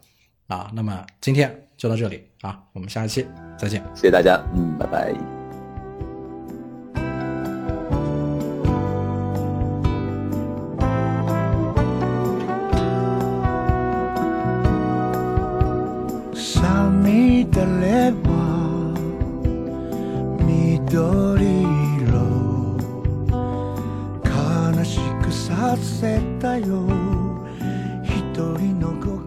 [0.48, 0.70] 啊！
[0.74, 3.26] 那么今天就到这里啊，我们下期
[3.58, 5.39] 再见，谢谢大家，嗯，拜拜。
[25.80, 26.86] せたよ。
[28.04, 29.19] 一人の心